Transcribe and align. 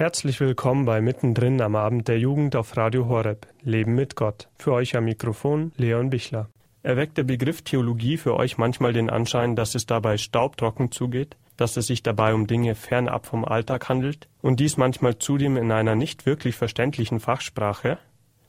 Herzlich 0.00 0.40
willkommen 0.40 0.86
bei 0.86 1.02
Mittendrin 1.02 1.60
am 1.60 1.76
Abend 1.76 2.08
der 2.08 2.18
Jugend 2.18 2.56
auf 2.56 2.74
Radio 2.74 3.06
Horeb. 3.10 3.46
Leben 3.60 3.94
mit 3.94 4.16
Gott. 4.16 4.48
Für 4.56 4.72
euch 4.72 4.96
am 4.96 5.04
Mikrofon 5.04 5.72
Leon 5.76 6.08
Bichler. 6.08 6.48
Erweckt 6.82 7.18
der 7.18 7.24
Begriff 7.24 7.60
Theologie 7.60 8.16
für 8.16 8.34
euch 8.34 8.56
manchmal 8.56 8.94
den 8.94 9.10
Anschein, 9.10 9.56
dass 9.56 9.74
es 9.74 9.84
dabei 9.84 10.16
staubtrocken 10.16 10.90
zugeht, 10.90 11.36
dass 11.58 11.76
es 11.76 11.86
sich 11.86 12.02
dabei 12.02 12.32
um 12.32 12.46
Dinge 12.46 12.76
fernab 12.76 13.26
vom 13.26 13.44
Alltag 13.44 13.90
handelt 13.90 14.26
und 14.40 14.58
dies 14.58 14.78
manchmal 14.78 15.18
zudem 15.18 15.58
in 15.58 15.70
einer 15.70 15.96
nicht 15.96 16.24
wirklich 16.24 16.56
verständlichen 16.56 17.20
Fachsprache? 17.20 17.98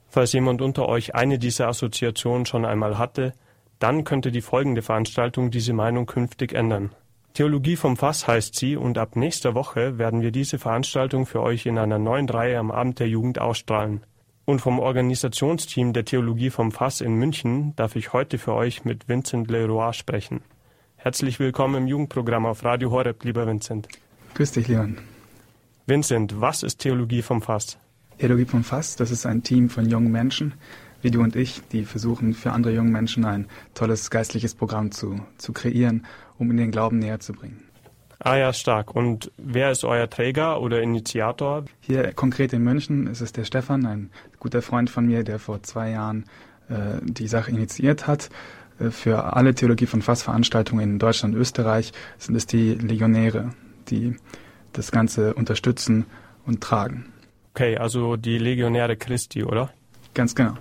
Falls 0.08 0.32
jemand 0.32 0.62
unter 0.62 0.88
euch 0.88 1.16
eine 1.16 1.38
dieser 1.38 1.68
Assoziationen 1.68 2.46
schon 2.46 2.64
einmal 2.64 2.98
hatte, 2.98 3.34
dann 3.78 4.06
könnte 4.06 4.32
die 4.32 4.40
folgende 4.40 4.84
Veranstaltung 4.84 5.52
diese 5.52 5.74
Meinung 5.74 6.06
künftig 6.06 6.54
ändern. 6.54 6.92
Theologie 7.34 7.78
vom 7.78 7.96
Fass 7.96 8.28
heißt 8.28 8.56
sie 8.56 8.76
und 8.76 8.98
ab 8.98 9.16
nächster 9.16 9.56
Woche 9.56 9.98
werden 9.98 10.22
wir 10.22 10.32
diese 10.32 10.60
Veranstaltung 10.60 11.26
für 11.26 11.42
euch 11.42 11.66
in 11.66 11.78
einer 11.78 11.98
neuen 11.98 12.28
Reihe 12.28 12.60
am 12.60 12.72
Abend 12.72 13.00
der 13.00 13.08
Jugend 13.08 13.40
ausstrahlen. 13.40 14.02
Und 14.44 14.60
vom 14.60 14.80
Organisationsteam 14.80 15.94
der 15.94 16.04
Theologie 16.04 16.50
vom 16.50 16.74
Fass 16.74 17.00
in 17.00 17.14
München 17.16 17.74
darf 17.78 17.96
ich 17.96 18.12
heute 18.12 18.38
für 18.38 18.54
euch 18.54 18.84
mit 18.84 19.08
Vincent 19.08 19.50
Leroy 19.50 19.94
sprechen. 19.94 20.42
Herzlich 20.98 21.40
willkommen 21.40 21.76
im 21.76 21.88
Jugendprogramm 21.88 22.46
auf 22.46 22.66
Radio 22.66 22.92
Horeb, 22.92 23.24
lieber 23.24 23.48
Vincent. 23.48 23.88
Grüß 24.34 24.52
dich, 24.52 24.68
Leon. 24.68 24.98
Vincent, 25.86 26.42
was 26.42 26.64
ist 26.64 26.80
Theologie 26.80 27.22
vom 27.22 27.42
Fass? 27.42 27.78
Theologie 28.18 28.46
vom 28.46 28.66
Fass, 28.66 28.98
das 28.98 29.10
ist 29.10 29.26
ein 29.26 29.42
Team 29.42 29.70
von 29.70 29.90
jungen 29.90 30.12
Menschen, 30.12 30.54
wie 31.02 31.12
du 31.12 31.22
und 31.22 31.36
ich, 31.36 31.62
die 31.72 31.86
versuchen 31.86 32.34
für 32.34 32.52
andere 32.52 32.74
junge 32.74 32.92
Menschen 32.92 33.26
ein 33.26 33.48
tolles 33.74 34.10
geistliches 34.10 34.56
Programm 34.56 34.92
zu, 34.92 35.20
zu 35.38 35.54
kreieren, 35.54 36.06
um 36.38 36.48
ihnen 36.48 36.58
den 36.58 36.72
Glauben 36.72 37.00
näher 37.00 37.20
zu 37.20 37.34
bringen. 37.34 37.64
Ah 38.24 38.36
ja, 38.36 38.54
stark. 38.54 38.96
Und 38.96 39.32
wer 39.38 39.72
ist 39.72 39.84
euer 39.84 40.08
Träger 40.08 40.62
oder 40.62 40.82
Initiator? 40.82 41.66
Hier 41.80 42.14
konkret 42.14 42.54
in 42.54 42.64
München 42.64 43.08
ist 43.08 43.22
es 43.22 43.34
der 43.34 43.46
Stefan, 43.46 43.86
ein 43.86 44.12
guter 44.40 44.62
Freund 44.62 44.92
von 44.92 45.08
mir, 45.08 45.24
der 45.24 45.40
vor 45.40 45.64
zwei 45.64 45.90
Jahren 45.90 46.26
äh, 46.70 47.00
die 47.02 47.28
Sache 47.28 47.50
initiiert 47.50 48.06
hat. 48.06 48.30
Äh, 48.80 48.92
für 48.92 49.36
alle 49.36 49.56
Theologie 49.56 49.88
von 49.88 50.04
Fassveranstaltungen 50.04 50.84
in 50.84 51.00
Deutschland 51.00 51.34
und 51.34 51.42
Österreich 51.42 51.94
sind 52.20 52.36
es 52.36 52.46
die 52.46 52.76
Legionäre, 52.76 53.54
die 53.90 54.16
das 54.74 54.92
Ganze 54.92 55.34
unterstützen 55.34 56.06
und 56.46 56.62
tragen. 56.62 57.12
Okay, 57.54 57.78
also 57.78 58.18
die 58.18 58.38
Legionäre 58.38 58.98
Christi, 58.98 59.44
oder? 59.44 59.72
Ganz 60.14 60.36
genau. 60.36 60.54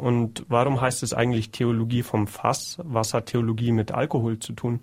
Und 0.00 0.46
warum 0.48 0.80
heißt 0.80 1.02
es 1.02 1.12
eigentlich 1.12 1.50
Theologie 1.50 2.02
vom 2.02 2.26
Fass? 2.26 2.78
Was 2.82 3.12
hat 3.12 3.26
Theologie 3.26 3.70
mit 3.70 3.92
Alkohol 3.92 4.38
zu 4.38 4.54
tun? 4.54 4.80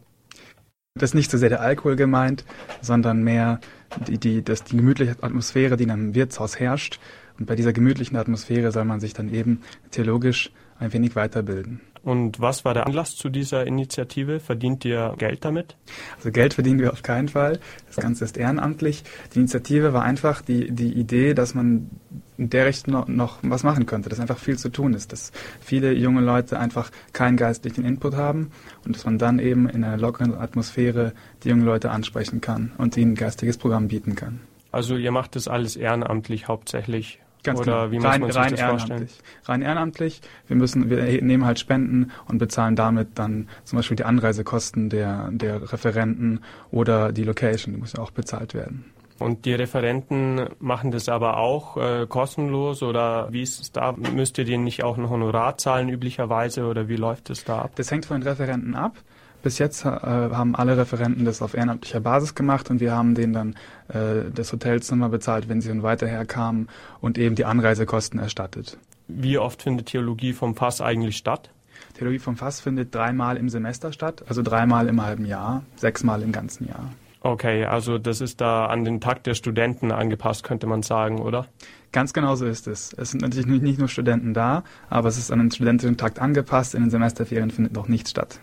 Das 0.94 1.10
ist 1.10 1.16
nicht 1.16 1.32
so 1.32 1.40
sehr 1.40 1.50
der 1.50 1.62
Alkohol 1.62 1.96
gemeint, 1.96 2.46
sondern 2.82 3.24
mehr 3.24 3.60
die, 4.08 4.20
die, 4.20 4.44
das, 4.44 4.64
die 4.64 4.78
gemütliche 4.78 5.16
Atmosphäre, 5.22 5.76
die 5.76 5.86
in 5.86 5.92
einem 5.92 6.14
Wirtshaus 6.14 6.60
herrscht. 6.60 7.00
Und 7.40 7.48
bei 7.48 7.56
dieser 7.56 7.74
gemütlichen 7.74 8.16
Atmosphäre 8.16 8.72
soll 8.72 8.86
man 8.86 9.00
sich 9.00 9.16
dann 9.16 9.34
eben 9.34 9.62
theologisch 9.90 10.52
ein 10.78 10.94
wenig 10.94 11.16
weiterbilden. 11.16 11.82
Und 12.04 12.40
was 12.40 12.64
war 12.64 12.76
der 12.76 12.86
Anlass 12.86 13.16
zu 13.16 13.30
dieser 13.30 13.66
Initiative? 13.66 14.40
Verdient 14.40 14.86
ihr 14.86 15.16
Geld 15.18 15.44
damit? 15.44 15.78
Also 16.18 16.32
Geld 16.32 16.54
verdienen 16.54 16.80
wir 16.80 16.94
auf 16.94 17.02
keinen 17.02 17.28
Fall. 17.28 17.60
Das 17.88 17.96
Ganze 17.96 18.24
ist 18.24 18.38
ehrenamtlich. 18.38 19.04
Die 19.34 19.40
Initiative 19.40 19.94
war 19.94 20.04
einfach 20.04 20.44
die, 20.44 20.72
die 20.72 20.94
Idee, 20.94 21.34
dass 21.34 21.56
man 21.56 21.90
in 22.38 22.50
der 22.50 22.66
Richtung 22.66 22.94
noch, 22.94 23.08
noch 23.08 23.40
was 23.42 23.64
machen 23.64 23.86
könnte, 23.86 24.10
dass 24.10 24.20
einfach 24.20 24.38
viel 24.38 24.58
zu 24.58 24.70
tun 24.70 24.94
ist, 24.94 25.12
dass 25.12 25.32
viele 25.60 25.94
junge 25.94 26.22
Leute 26.22 26.60
einfach 26.60 26.92
keinen 27.14 27.38
geistlichen 27.38 27.84
Input 27.84 28.16
haben 28.16 28.52
und 28.86 28.96
dass 28.96 29.06
man 29.06 29.18
dann 29.18 29.40
eben 29.40 29.68
in 29.68 29.84
einer 29.84 29.98
lockeren 29.98 30.36
Atmosphäre 30.36 31.14
die 31.44 31.50
jungen 31.50 31.66
Leute 31.66 31.92
ansprechen 31.92 32.42
kann 32.42 32.72
und 32.78 32.96
ihnen 32.98 33.14
ein 33.14 33.16
geistiges 33.16 33.58
Programm 33.58 33.88
bieten 33.88 34.16
kann. 34.16 34.40
Also 34.72 34.96
ihr 34.96 35.12
macht 35.12 35.36
das 35.36 35.48
alles 35.48 35.76
ehrenamtlich 35.76 36.48
hauptsächlich 36.48 37.20
Ganz 37.44 37.62
Oder 37.62 37.88
genau. 37.88 37.92
wie 37.92 37.96
muss 37.98 38.06
rein, 38.06 38.22
man 38.22 38.32
sich 38.32 38.42
rein 38.42 38.52
das 38.52 38.60
ehrenamtlich. 38.60 38.98
vorstellen? 39.00 39.42
Rein 39.46 39.62
ehrenamtlich. 39.62 40.22
Wir 40.48 40.56
müssen, 40.58 40.90
wir 40.90 41.22
nehmen 41.22 41.46
halt 41.46 41.60
Spenden 41.60 42.12
und 42.28 42.40
bezahlen 42.40 42.76
damit 42.76 43.10
dann 43.16 43.48
zum 43.64 43.78
Beispiel 43.78 43.96
die 43.96 44.04
Anreisekosten 44.04 44.90
der, 44.90 45.30
der 45.32 45.72
Referenten 45.72 46.42
oder 46.72 47.14
die 47.14 47.24
Location, 47.24 47.74
die 47.74 47.80
muss 47.80 47.94
ja 47.94 48.00
auch 48.00 48.12
bezahlt 48.12 48.54
werden. 48.54 48.86
Und 49.20 49.46
die 49.46 49.54
Referenten 49.54 50.48
machen 50.60 50.92
das 50.92 51.10
aber 51.10 51.38
auch 51.38 51.78
äh, 51.78 52.06
kostenlos 52.08 52.84
oder 52.84 53.32
wie 53.32 53.42
ist 53.42 53.60
es 53.60 53.72
da? 53.72 53.94
Müsst 53.94 54.38
ihr 54.38 54.46
denen 54.46 54.64
nicht 54.64 54.84
auch 54.84 54.98
ein 54.98 55.10
Honorar 55.10 55.58
zahlen 55.58 55.90
üblicherweise 55.90 56.66
oder 56.66 56.88
wie 56.88 56.98
läuft 56.98 57.32
es 57.32 57.44
da 57.44 57.60
ab? 57.60 57.72
Das 57.76 57.90
hängt 57.90 58.06
von 58.06 58.20
den 58.20 58.28
Referenten 58.28 58.76
ab. 58.76 58.96
Bis 59.42 59.60
jetzt 59.60 59.86
äh, 59.86 59.90
haben 59.90 60.56
alle 60.56 60.78
Referenten 60.78 61.26
das 61.26 61.42
auf 61.42 61.54
ehrenamtlicher 61.56 62.00
Basis 62.00 62.36
gemacht 62.36 62.70
und 62.70 62.80
wir 62.80 62.92
haben 62.92 63.16
denen 63.16 63.34
dann 63.34 63.56
äh, 63.88 64.30
das 64.34 64.52
Hotelzimmer 64.52 65.10
bezahlt, 65.10 65.50
wenn 65.50 65.62
sie 65.62 65.70
von 65.70 65.84
weiter 65.84 66.08
her 66.08 66.26
kamen 66.26 66.68
und 67.02 67.18
eben 67.18 67.36
die 67.36 67.46
Anreisekosten 67.46 68.20
erstattet. 68.20 68.78
Wie 69.08 69.38
oft 69.38 69.64
findet 69.64 69.88
Theologie 69.88 70.34
vom 70.34 70.56
Fass 70.56 70.82
eigentlich 70.82 71.18
statt? 71.18 71.50
Theologie 71.96 72.20
vom 72.20 72.36
Fass 72.36 72.60
findet 72.62 72.94
dreimal 72.94 73.38
im 73.38 73.50
Semester 73.50 73.94
statt, 73.94 74.24
also 74.28 74.42
dreimal 74.42 74.88
im 74.88 75.04
halben 75.04 75.26
Jahr, 75.26 75.64
sechsmal 75.76 76.22
im 76.24 76.32
ganzen 76.32 76.68
Jahr. 76.68 76.92
Okay, 77.28 77.66
also 77.66 77.98
das 77.98 78.22
ist 78.22 78.40
da 78.40 78.68
an 78.68 78.86
den 78.86 79.02
Takt 79.02 79.28
der 79.28 79.34
Studenten 79.34 79.92
angepasst, 79.92 80.46
könnte 80.46 80.66
man 80.66 80.82
sagen, 80.82 81.20
oder? 81.20 81.48
Ganz 81.92 82.14
genau 82.14 82.36
so 82.36 82.46
ist 82.46 82.68
es. 82.68 82.94
Es 82.94 83.12
sind 83.12 83.22
natürlich 83.22 83.62
nicht 83.62 83.80
nur 83.80 83.90
Studenten 83.90 84.34
da, 84.34 84.64
aber 84.90 85.10
es 85.10 85.18
ist 85.18 85.30
an 85.30 85.40
den 85.40 85.52
studentischen 85.52 85.98
Takt 85.98 86.20
angepasst. 86.20 86.74
In 86.74 86.84
den 86.84 86.90
Semesterferien 86.90 87.52
findet 87.52 87.74
noch 87.74 87.90
nichts 87.90 88.12
statt. 88.12 88.40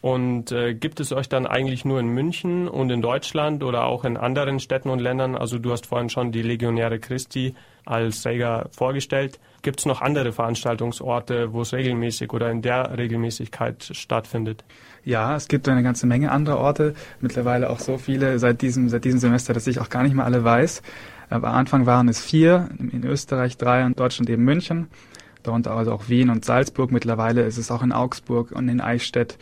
Und 0.00 0.52
äh, 0.52 0.74
gibt 0.74 1.00
es 1.00 1.12
euch 1.12 1.28
dann 1.28 1.46
eigentlich 1.46 1.84
nur 1.84 1.98
in 1.98 2.08
München 2.08 2.68
und 2.68 2.90
in 2.90 3.02
Deutschland 3.02 3.64
oder 3.64 3.84
auch 3.84 4.04
in 4.04 4.16
anderen 4.16 4.60
Städten 4.60 4.90
und 4.90 5.00
Ländern? 5.00 5.34
Also 5.34 5.58
du 5.58 5.72
hast 5.72 5.86
vorhin 5.86 6.08
schon 6.08 6.30
die 6.30 6.42
Legionäre 6.42 7.00
Christi 7.00 7.54
als 7.84 8.22
Träger 8.22 8.68
vorgestellt. 8.70 9.40
Gibt 9.62 9.80
es 9.80 9.86
noch 9.86 10.00
andere 10.00 10.32
Veranstaltungsorte, 10.32 11.52
wo 11.52 11.62
es 11.62 11.72
regelmäßig 11.72 12.32
oder 12.32 12.50
in 12.50 12.62
der 12.62 12.96
Regelmäßigkeit 12.96 13.90
stattfindet? 13.92 14.64
Ja, 15.04 15.34
es 15.34 15.48
gibt 15.48 15.68
eine 15.68 15.82
ganze 15.82 16.06
Menge 16.06 16.30
anderer 16.30 16.58
Orte, 16.58 16.94
mittlerweile 17.20 17.70
auch 17.70 17.80
so 17.80 17.98
viele 17.98 18.38
seit 18.38 18.62
diesem, 18.62 18.88
seit 18.88 19.04
diesem 19.04 19.18
Semester, 19.18 19.52
dass 19.52 19.66
ich 19.66 19.80
auch 19.80 19.88
gar 19.88 20.02
nicht 20.04 20.14
mehr 20.14 20.26
alle 20.26 20.44
weiß. 20.44 20.82
Aber 21.30 21.48
am 21.48 21.54
Anfang 21.54 21.86
waren 21.86 22.08
es 22.08 22.20
vier, 22.20 22.68
in 22.78 23.04
Österreich 23.04 23.56
drei 23.56 23.84
und 23.84 23.98
Deutschland 23.98 24.30
eben 24.30 24.44
München, 24.44 24.88
darunter 25.42 25.72
also 25.72 25.92
auch 25.92 26.08
Wien 26.08 26.30
und 26.30 26.44
Salzburg. 26.44 26.92
Mittlerweile 26.92 27.42
ist 27.42 27.58
es 27.58 27.70
auch 27.70 27.82
in 27.82 27.92
Augsburg 27.92 28.52
und 28.52 28.68
in 28.68 28.80
Eichstätt 28.80 29.38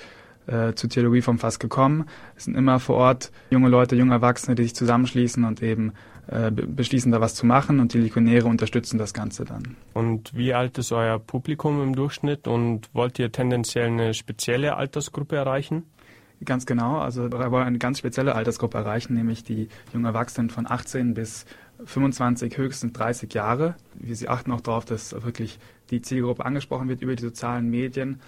äh, 0.46 0.74
zur 0.74 0.90
Theologie 0.90 1.22
vom 1.22 1.38
Fass 1.38 1.58
gekommen. 1.58 2.06
Es 2.36 2.44
sind 2.44 2.56
immer 2.56 2.78
vor 2.80 2.96
Ort 2.96 3.32
junge 3.50 3.68
Leute, 3.68 3.96
junge 3.96 4.12
Erwachsene, 4.14 4.54
die 4.54 4.62
sich 4.64 4.74
zusammenschließen 4.74 5.44
und 5.44 5.62
eben 5.62 5.92
äh, 6.28 6.50
be- 6.50 6.66
beschließen, 6.66 7.12
da 7.12 7.20
was 7.20 7.34
zu 7.34 7.46
machen 7.46 7.80
und 7.80 7.94
die 7.94 7.98
Legionäre 7.98 8.48
unterstützen 8.48 8.98
das 8.98 9.14
Ganze 9.14 9.44
dann. 9.44 9.76
Und 9.92 10.34
wie 10.36 10.54
alt 10.54 10.78
ist 10.78 10.92
euer 10.92 11.18
Publikum 11.18 11.82
im 11.82 11.94
Durchschnitt 11.94 12.48
und 12.48 12.88
wollt 12.92 13.18
ihr 13.18 13.30
tendenziell 13.32 13.86
eine 13.86 14.14
spezielle 14.14 14.76
Altersgruppe 14.76 15.36
erreichen? 15.36 15.84
Ganz 16.44 16.66
genau, 16.66 16.98
also 16.98 17.32
wir 17.32 17.50
wollen 17.50 17.66
eine 17.66 17.78
ganz 17.78 17.98
spezielle 17.98 18.34
Altersgruppe 18.34 18.76
erreichen, 18.76 19.14
nämlich 19.14 19.42
die 19.42 19.68
jungen 19.94 20.04
Erwachsenen 20.04 20.50
von 20.50 20.66
18 20.70 21.14
bis 21.14 21.46
25, 21.84 22.58
höchstens 22.58 22.92
30 22.92 23.32
Jahre. 23.32 23.74
Wir 23.94 24.14
sie 24.16 24.28
achten 24.28 24.52
auch 24.52 24.60
darauf, 24.60 24.84
dass 24.84 25.12
wirklich 25.24 25.58
die 25.90 26.02
Zielgruppe 26.02 26.44
angesprochen 26.44 26.88
wird 26.88 27.00
über 27.00 27.16
die 27.16 27.22
sozialen 27.22 27.70
Medien. 27.70 28.20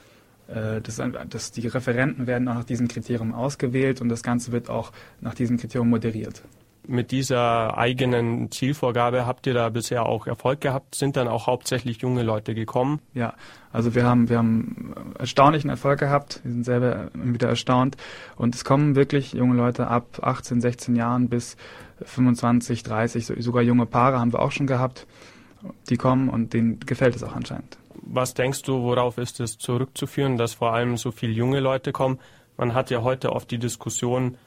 Äh, 0.49 0.81
Das, 0.81 1.01
dass 1.31 1.53
die 1.53 1.67
Referenten 1.69 2.27
werden 2.27 2.49
auch 2.49 2.55
nach 2.55 2.65
diesem 2.65 2.89
Kriterium 2.89 3.35
ausgewählt 3.35 4.01
und 4.01 4.09
das 4.09 4.23
Ganze 4.23 4.53
wird 4.53 4.69
auch 4.71 4.93
nach 5.21 5.35
diesem 5.35 5.57
Kriterium 5.59 5.91
moderiert. 5.91 6.43
Mit 6.91 7.11
dieser 7.11 7.77
eigenen 7.77 8.51
Zielvorgabe 8.51 9.27
habt 9.27 9.47
ihr 9.47 9.53
da 9.53 9.69
bisher 9.69 10.07
auch 10.07 10.27
Erfolg 10.27 10.63
gehabt? 10.63 10.95
Sind 10.95 11.17
dann 11.19 11.29
auch 11.29 11.47
hauptsächlich 11.47 11.99
junge 12.01 12.23
Leute 12.23 12.55
gekommen? 12.55 13.01
Ja, 13.13 13.35
also 13.73 13.95
wir 13.95 14.05
haben, 14.07 14.31
wir 14.31 14.39
haben 14.39 14.95
erstaunlichen 15.19 15.69
Erfolg 15.69 16.01
gehabt. 16.01 16.41
Wir 16.45 16.53
sind 16.53 16.65
selber 16.65 17.11
wieder 17.13 17.47
erstaunt. 17.51 17.99
Und 18.37 18.55
es 18.55 18.65
kommen 18.65 18.95
wirklich 18.97 19.35
junge 19.35 19.55
Leute 19.55 19.89
ab 19.89 20.21
18, 20.23 20.63
16 20.63 20.97
Jahren 20.97 21.29
bis 21.29 21.59
25, 22.03 22.85
30, 22.85 23.27
so- 23.27 23.35
sogar 23.39 23.63
junge 23.63 23.85
Paare 23.85 24.19
haben 24.19 24.33
wir 24.33 24.41
auch 24.41 24.53
schon 24.53 24.67
gehabt. 24.67 25.07
Die 25.91 25.97
kommen 25.99 26.31
und 26.31 26.55
denen 26.55 26.81
gefällt 26.81 27.15
es 27.17 27.23
auch 27.23 27.35
anscheinend. 27.37 27.77
Was 28.11 28.33
denkst 28.33 28.63
du, 28.63 28.83
worauf 28.83 29.19
ist 29.19 29.39
es 29.39 29.59
zurückzuführen, 29.59 30.39
dass 30.39 30.55
vor 30.55 30.73
allem 30.73 30.97
so 30.97 31.11
viele 31.11 31.33
junge 31.33 31.61
Leute 31.61 31.93
kommen? 31.93 32.19
Man 32.57 32.73
hat 32.73 32.91
ja 32.91 33.03
heute 33.03 33.33
oft 33.33 33.51
die 33.51 33.59
Diskussion 33.59 34.39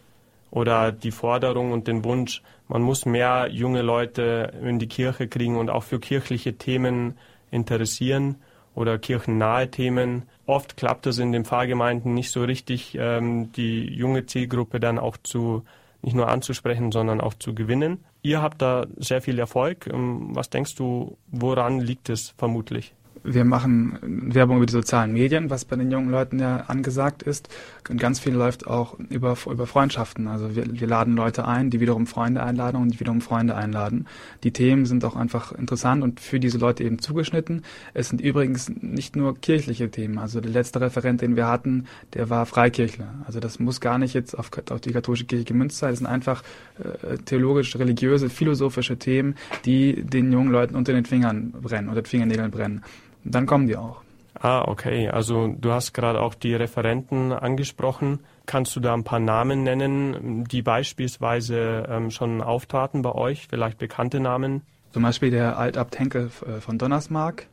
oder 0.49 0.91
die 0.91 1.11
Forderung 1.11 1.71
und 1.71 1.87
den 1.87 2.03
Wunsch, 2.03 2.41
man 2.67 2.81
muss 2.81 3.05
mehr 3.05 3.49
junge 3.51 3.83
Leute 3.83 4.51
in 4.63 4.79
die 4.79 4.87
Kirche 4.87 5.27
kriegen 5.27 5.57
und 5.57 5.69
auch 5.69 5.83
für 5.83 5.99
kirchliche 5.99 6.57
Themen 6.57 7.19
interessieren 7.51 8.37
oder 8.73 8.97
kirchennahe 8.97 9.69
Themen. 9.69 10.23
Oft 10.47 10.75
klappt 10.75 11.05
es 11.05 11.19
in 11.19 11.31
den 11.31 11.45
Pfarrgemeinden 11.45 12.15
nicht 12.15 12.31
so 12.31 12.43
richtig, 12.43 12.97
ähm, 12.99 13.51
die 13.51 13.85
junge 13.93 14.25
Zielgruppe 14.25 14.79
dann 14.79 14.97
auch 14.97 15.17
zu 15.17 15.63
nicht 16.01 16.15
nur 16.15 16.29
anzusprechen, 16.29 16.91
sondern 16.91 17.21
auch 17.21 17.35
zu 17.35 17.53
gewinnen. 17.53 18.03
Ihr 18.23 18.41
habt 18.41 18.59
da 18.63 18.87
sehr 18.97 19.21
viel 19.21 19.37
Erfolg. 19.37 19.85
Ähm, 19.85 20.29
Was 20.35 20.49
denkst 20.49 20.73
du, 20.73 21.17
woran 21.27 21.79
liegt 21.79 22.09
es 22.09 22.33
vermutlich? 22.39 22.95
Wir 23.23 23.45
machen 23.45 23.99
Werbung 24.33 24.57
über 24.57 24.65
die 24.65 24.73
sozialen 24.73 25.13
Medien, 25.13 25.51
was 25.51 25.65
bei 25.65 25.75
den 25.75 25.91
jungen 25.91 26.09
Leuten 26.09 26.39
ja 26.39 26.61
angesagt 26.67 27.21
ist. 27.21 27.49
Und 27.87 27.99
ganz 27.99 28.19
viel 28.19 28.33
läuft 28.33 28.65
auch 28.65 28.97
über, 29.09 29.37
über 29.45 29.67
Freundschaften. 29.67 30.27
Also 30.27 30.55
wir, 30.55 30.65
wir 30.67 30.87
laden 30.87 31.15
Leute 31.15 31.47
ein, 31.47 31.69
die 31.69 31.79
wiederum 31.79 32.07
Freunde 32.07 32.41
einladen 32.41 32.77
und 32.77 32.93
die 32.93 32.99
wiederum 32.99 33.21
Freunde 33.21 33.55
einladen. 33.55 34.07
Die 34.43 34.51
Themen 34.51 34.85
sind 34.85 35.05
auch 35.05 35.15
einfach 35.15 35.51
interessant 35.51 36.03
und 36.03 36.19
für 36.19 36.39
diese 36.39 36.57
Leute 36.57 36.83
eben 36.83 36.97
zugeschnitten. 36.97 37.63
Es 37.93 38.09
sind 38.09 38.21
übrigens 38.21 38.69
nicht 38.69 39.15
nur 39.15 39.37
kirchliche 39.37 39.91
Themen. 39.91 40.17
Also 40.17 40.41
der 40.41 40.51
letzte 40.51 40.81
Referent, 40.81 41.21
den 41.21 41.35
wir 41.35 41.47
hatten, 41.47 41.85
der 42.15 42.31
war 42.31 42.47
Freikirchler. 42.47 43.13
Also 43.27 43.39
das 43.39 43.59
muss 43.59 43.81
gar 43.81 43.99
nicht 43.99 44.15
jetzt 44.15 44.37
auf, 44.37 44.49
auf 44.71 44.81
die 44.81 44.93
katholische 44.93 45.25
Kirche 45.25 45.45
gemünzt 45.45 45.77
sein. 45.77 45.93
Es 45.93 45.99
sind 45.99 46.07
einfach 46.07 46.41
äh, 46.79 47.17
theologisch, 47.19 47.75
religiöse, 47.75 48.29
philosophische 48.29 48.97
Themen, 48.97 49.35
die 49.65 50.01
den 50.03 50.31
jungen 50.31 50.51
Leuten 50.51 50.75
unter 50.75 50.93
den 50.93 51.05
Fingern 51.05 51.51
brennen, 51.51 51.89
unter 51.89 52.01
den 52.01 52.07
Fingernägeln 52.07 52.49
brennen 52.49 52.81
dann 53.23 53.45
kommen 53.45 53.67
die 53.67 53.77
auch. 53.77 54.01
Ah, 54.33 54.63
okay. 54.67 55.09
Also 55.09 55.47
du 55.47 55.71
hast 55.71 55.93
gerade 55.93 56.21
auch 56.21 56.33
die 56.33 56.55
Referenten 56.55 57.31
angesprochen. 57.31 58.21
Kannst 58.45 58.75
du 58.75 58.79
da 58.79 58.93
ein 58.93 59.03
paar 59.03 59.19
Namen 59.19 59.63
nennen, 59.63 60.45
die 60.45 60.61
beispielsweise 60.61 61.85
ähm, 61.89 62.11
schon 62.11 62.41
auftraten 62.41 63.01
bei 63.01 63.11
euch? 63.11 63.47
Vielleicht 63.49 63.77
bekannte 63.77 64.19
Namen? 64.19 64.63
Zum 64.91 65.03
Beispiel 65.03 65.31
der 65.31 65.57
Altabt 65.57 65.99
Henkel 65.99 66.31
äh, 66.45 66.59
von 66.59 66.77
Donnersmark, 66.77 67.47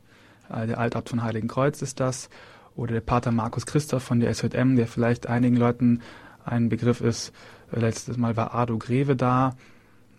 äh, 0.51 0.67
der 0.67 0.79
Altabt 0.79 1.11
von 1.11 1.23
Heiligenkreuz 1.23 1.83
ist 1.83 2.01
das, 2.01 2.31
oder 2.75 2.95
der 2.95 3.01
Pater 3.01 3.33
Markus 3.33 3.67
Christoph 3.67 4.03
von 4.03 4.21
der 4.21 4.33
SJM, 4.35 4.77
der 4.77 4.87
vielleicht 4.87 5.29
einigen 5.29 5.57
Leuten 5.57 6.01
ein 6.45 6.69
Begriff 6.69 7.01
ist. 7.01 7.33
Letztes 7.71 8.17
Mal 8.17 8.37
war 8.37 8.55
Ardo 8.55 8.79
Greve 8.79 9.15
da. 9.15 9.57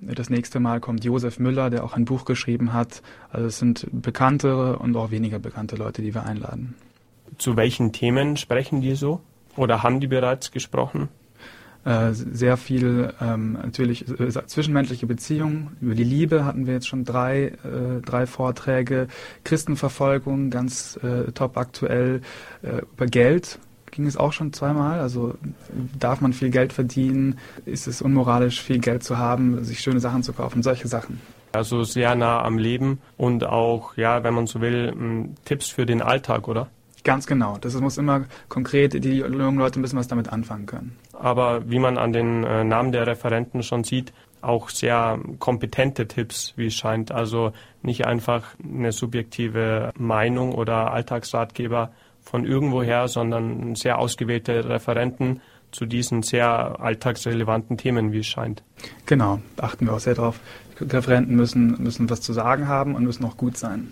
Das 0.02 0.30
nächste 0.30 0.60
Mal 0.60 0.80
kommt 0.80 1.04
Josef 1.04 1.40
Müller, 1.40 1.70
der 1.70 1.84
auch 1.84 1.94
ein 1.94 2.06
Buch 2.06 2.26
geschrieben 2.26 2.72
hat. 2.74 3.02
Also 3.32 3.48
es 3.48 3.60
sind 3.60 3.88
bekanntere 3.92 4.80
und 4.80 4.96
auch 4.96 5.12
weniger 5.12 5.40
bekannte 5.40 5.76
Leute, 5.76 6.02
die 6.02 6.14
wir 6.14 6.26
einladen. 6.26 6.76
Zu 7.38 7.58
welchen 7.58 7.92
Themen 7.92 8.38
sprechen 8.38 8.82
die 8.82 8.96
so? 8.96 9.22
Oder 9.58 9.84
haben 9.84 10.00
die 10.00 10.08
bereits 10.08 10.52
gesprochen? 10.52 11.10
Äh, 11.86 12.12
sehr 12.14 12.58
viel 12.58 13.14
ähm, 13.22 13.54
natürlich 13.54 14.08
äh, 14.08 14.30
zwischenmenschliche 14.46 15.06
Beziehungen. 15.06 15.78
Über 15.82 15.96
die 15.96 16.04
Liebe 16.04 16.46
hatten 16.46 16.66
wir 16.66 16.74
jetzt 16.74 16.88
schon 16.88 17.04
drei, 17.04 17.54
äh, 17.64 18.02
drei 18.06 18.26
Vorträge. 18.26 19.08
Christenverfolgung, 19.44 20.50
ganz 20.50 21.00
äh, 21.04 21.32
top 21.32 21.58
aktuell. 21.58 22.22
Äh, 22.62 22.82
über 22.96 23.06
Geld 23.06 23.60
ging 23.92 24.06
es 24.06 24.18
auch 24.18 24.34
schon 24.34 24.54
zweimal. 24.54 25.00
Also 25.00 25.36
darf 26.00 26.22
man 26.22 26.34
viel 26.34 26.50
Geld 26.50 26.74
verdienen? 26.74 27.38
Ist 27.66 27.88
es 27.88 28.02
unmoralisch, 28.02 28.62
viel 28.62 28.80
Geld 28.80 29.04
zu 29.04 29.18
haben, 29.18 29.64
sich 29.64 29.80
schöne 29.80 30.00
Sachen 30.00 30.24
zu 30.24 30.34
kaufen? 30.34 30.64
Solche 30.64 30.88
Sachen. 30.88 31.22
Also 31.52 31.84
sehr 31.84 32.16
nah 32.16 32.44
am 32.44 32.58
Leben 32.58 33.00
und 33.18 33.44
auch, 33.44 33.98
ja, 33.98 34.24
wenn 34.24 34.34
man 34.34 34.46
so 34.46 34.62
will, 34.62 35.34
Tipps 35.46 35.70
für 35.70 35.86
den 35.86 36.02
Alltag, 36.02 36.48
oder? 36.48 36.70
Ganz 37.04 37.26
genau. 37.26 37.58
Das 37.60 37.80
muss 37.80 37.98
immer 37.98 38.26
konkret, 38.50 39.04
die 39.04 39.18
jungen 39.18 39.58
Leute 39.58 39.80
müssen 39.80 39.98
was 39.98 40.08
damit 40.08 40.32
anfangen 40.32 40.66
können. 40.66 40.98
Aber 41.14 41.70
wie 41.70 41.80
man 41.80 41.98
an 41.98 42.14
den 42.14 42.44
äh, 42.44 42.64
Namen 42.64 42.92
der 42.92 43.08
Referenten 43.08 43.64
schon 43.64 43.84
sieht, 43.84 44.14
auch 44.42 44.70
sehr 44.70 45.20
kompetente 45.40 46.08
Tipps, 46.08 46.54
wie 46.56 46.68
es 46.68 46.76
scheint. 46.76 47.12
Also 47.12 47.52
nicht 47.82 48.06
einfach 48.06 48.56
eine 48.64 48.92
subjektive 48.92 49.92
Meinung 49.98 50.54
oder 50.54 50.92
Alltagsratgeber, 50.92 51.92
von 52.22 52.46
irgendwoher, 52.46 53.08
sondern 53.08 53.76
sehr 53.76 53.98
ausgewählte 54.00 54.68
Referenten 54.70 55.42
zu 55.72 55.86
diesen 55.86 56.24
sehr 56.24 56.80
alltagsrelevanten 56.80 57.78
Themen, 57.78 58.12
wie 58.12 58.20
es 58.20 58.28
scheint. 58.28 58.64
Genau, 59.06 59.40
achten 59.58 59.86
wir 59.86 59.94
auch 59.94 60.00
sehr 60.00 60.16
darauf. 60.16 60.40
Referenten 60.80 61.36
müssen, 61.36 61.82
müssen 61.84 62.10
was 62.10 62.22
zu 62.22 62.34
sagen 62.34 62.68
haben 62.68 62.96
und 62.96 63.04
müssen 63.04 63.26
auch 63.26 63.38
gut 63.38 63.58
sein. 63.58 63.92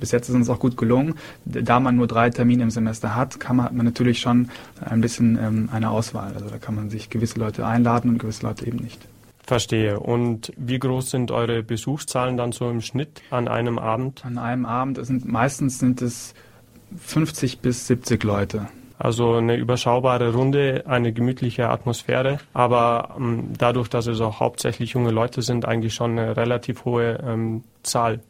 Bis 0.00 0.10
jetzt 0.10 0.28
ist 0.28 0.34
uns 0.34 0.50
auch 0.50 0.58
gut 0.58 0.76
gelungen. 0.76 1.14
Da 1.44 1.78
man 1.80 1.96
nur 1.96 2.06
drei 2.06 2.30
Termine 2.30 2.64
im 2.64 2.70
Semester 2.70 3.14
hat, 3.14 3.38
kann 3.38 3.56
man, 3.56 3.66
hat 3.66 3.72
man 3.72 3.86
natürlich 3.86 4.20
schon 4.20 4.50
ein 4.84 5.00
bisschen 5.00 5.38
ähm, 5.40 5.68
eine 5.72 5.90
Auswahl. 5.90 6.32
Also 6.34 6.48
da 6.48 6.58
kann 6.58 6.74
man 6.74 6.90
sich 6.90 7.10
gewisse 7.10 7.38
Leute 7.38 7.66
einladen 7.66 8.10
und 8.10 8.18
gewisse 8.18 8.46
Leute 8.46 8.66
eben 8.66 8.78
nicht. 8.78 9.00
Verstehe. 9.46 10.00
Und 10.00 10.52
wie 10.56 10.78
groß 10.78 11.10
sind 11.10 11.30
eure 11.30 11.62
Besuchszahlen 11.62 12.36
dann 12.36 12.52
so 12.52 12.70
im 12.70 12.80
Schnitt 12.80 13.22
an 13.30 13.46
einem 13.46 13.78
Abend? 13.78 14.24
An 14.24 14.38
einem 14.38 14.64
Abend 14.64 15.04
sind 15.04 15.26
meistens 15.26 15.78
sind 15.78 16.00
es 16.00 16.34
50 16.98 17.60
bis 17.60 17.86
70 17.86 18.22
Leute. 18.24 18.68
Also 18.98 19.34
eine 19.34 19.56
überschaubare 19.56 20.32
Runde, 20.32 20.84
eine 20.86 21.12
gemütliche 21.12 21.68
Atmosphäre, 21.68 22.38
aber 22.52 23.16
ähm, 23.18 23.48
dadurch, 23.58 23.88
dass 23.88 24.06
es 24.06 24.20
auch 24.20 24.38
hauptsächlich 24.40 24.90
junge 24.90 25.10
Leute 25.10 25.42
sind, 25.42 25.64
eigentlich 25.66 25.94
schon 25.94 26.12
eine 26.12 26.36
relativ 26.36 26.84
hohe 26.84 27.18
ähm, 27.26 27.64
Zahl. 27.82 28.20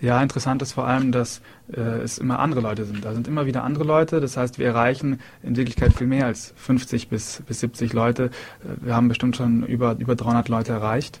Ja, 0.00 0.20
interessant 0.20 0.60
ist 0.60 0.72
vor 0.72 0.86
allem, 0.86 1.12
dass 1.12 1.40
äh, 1.72 1.80
es 1.80 2.18
immer 2.18 2.40
andere 2.40 2.60
Leute 2.60 2.84
sind. 2.84 3.04
Da 3.04 3.14
sind 3.14 3.28
immer 3.28 3.46
wieder 3.46 3.62
andere 3.62 3.84
Leute. 3.84 4.20
Das 4.20 4.36
heißt, 4.36 4.58
wir 4.58 4.66
erreichen 4.66 5.20
in 5.44 5.56
Wirklichkeit 5.56 5.92
viel 5.92 6.08
mehr 6.08 6.26
als 6.26 6.52
50 6.56 7.08
bis, 7.08 7.42
bis 7.46 7.60
70 7.60 7.92
Leute. 7.92 8.24
Äh, 8.24 8.84
wir 8.86 8.96
haben 8.96 9.06
bestimmt 9.06 9.36
schon 9.36 9.64
über, 9.64 9.96
über 9.98 10.16
300 10.16 10.48
Leute 10.48 10.72
erreicht. 10.72 11.20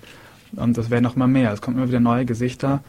Und 0.56 0.76
das 0.76 0.90
werden 0.90 1.04
noch 1.04 1.16
immer 1.16 1.28
mehr. 1.28 1.52
Es 1.52 1.62
kommen 1.62 1.76
immer 1.76 1.88
wieder 1.88 2.00
neue 2.00 2.24
Gesichter. 2.24 2.82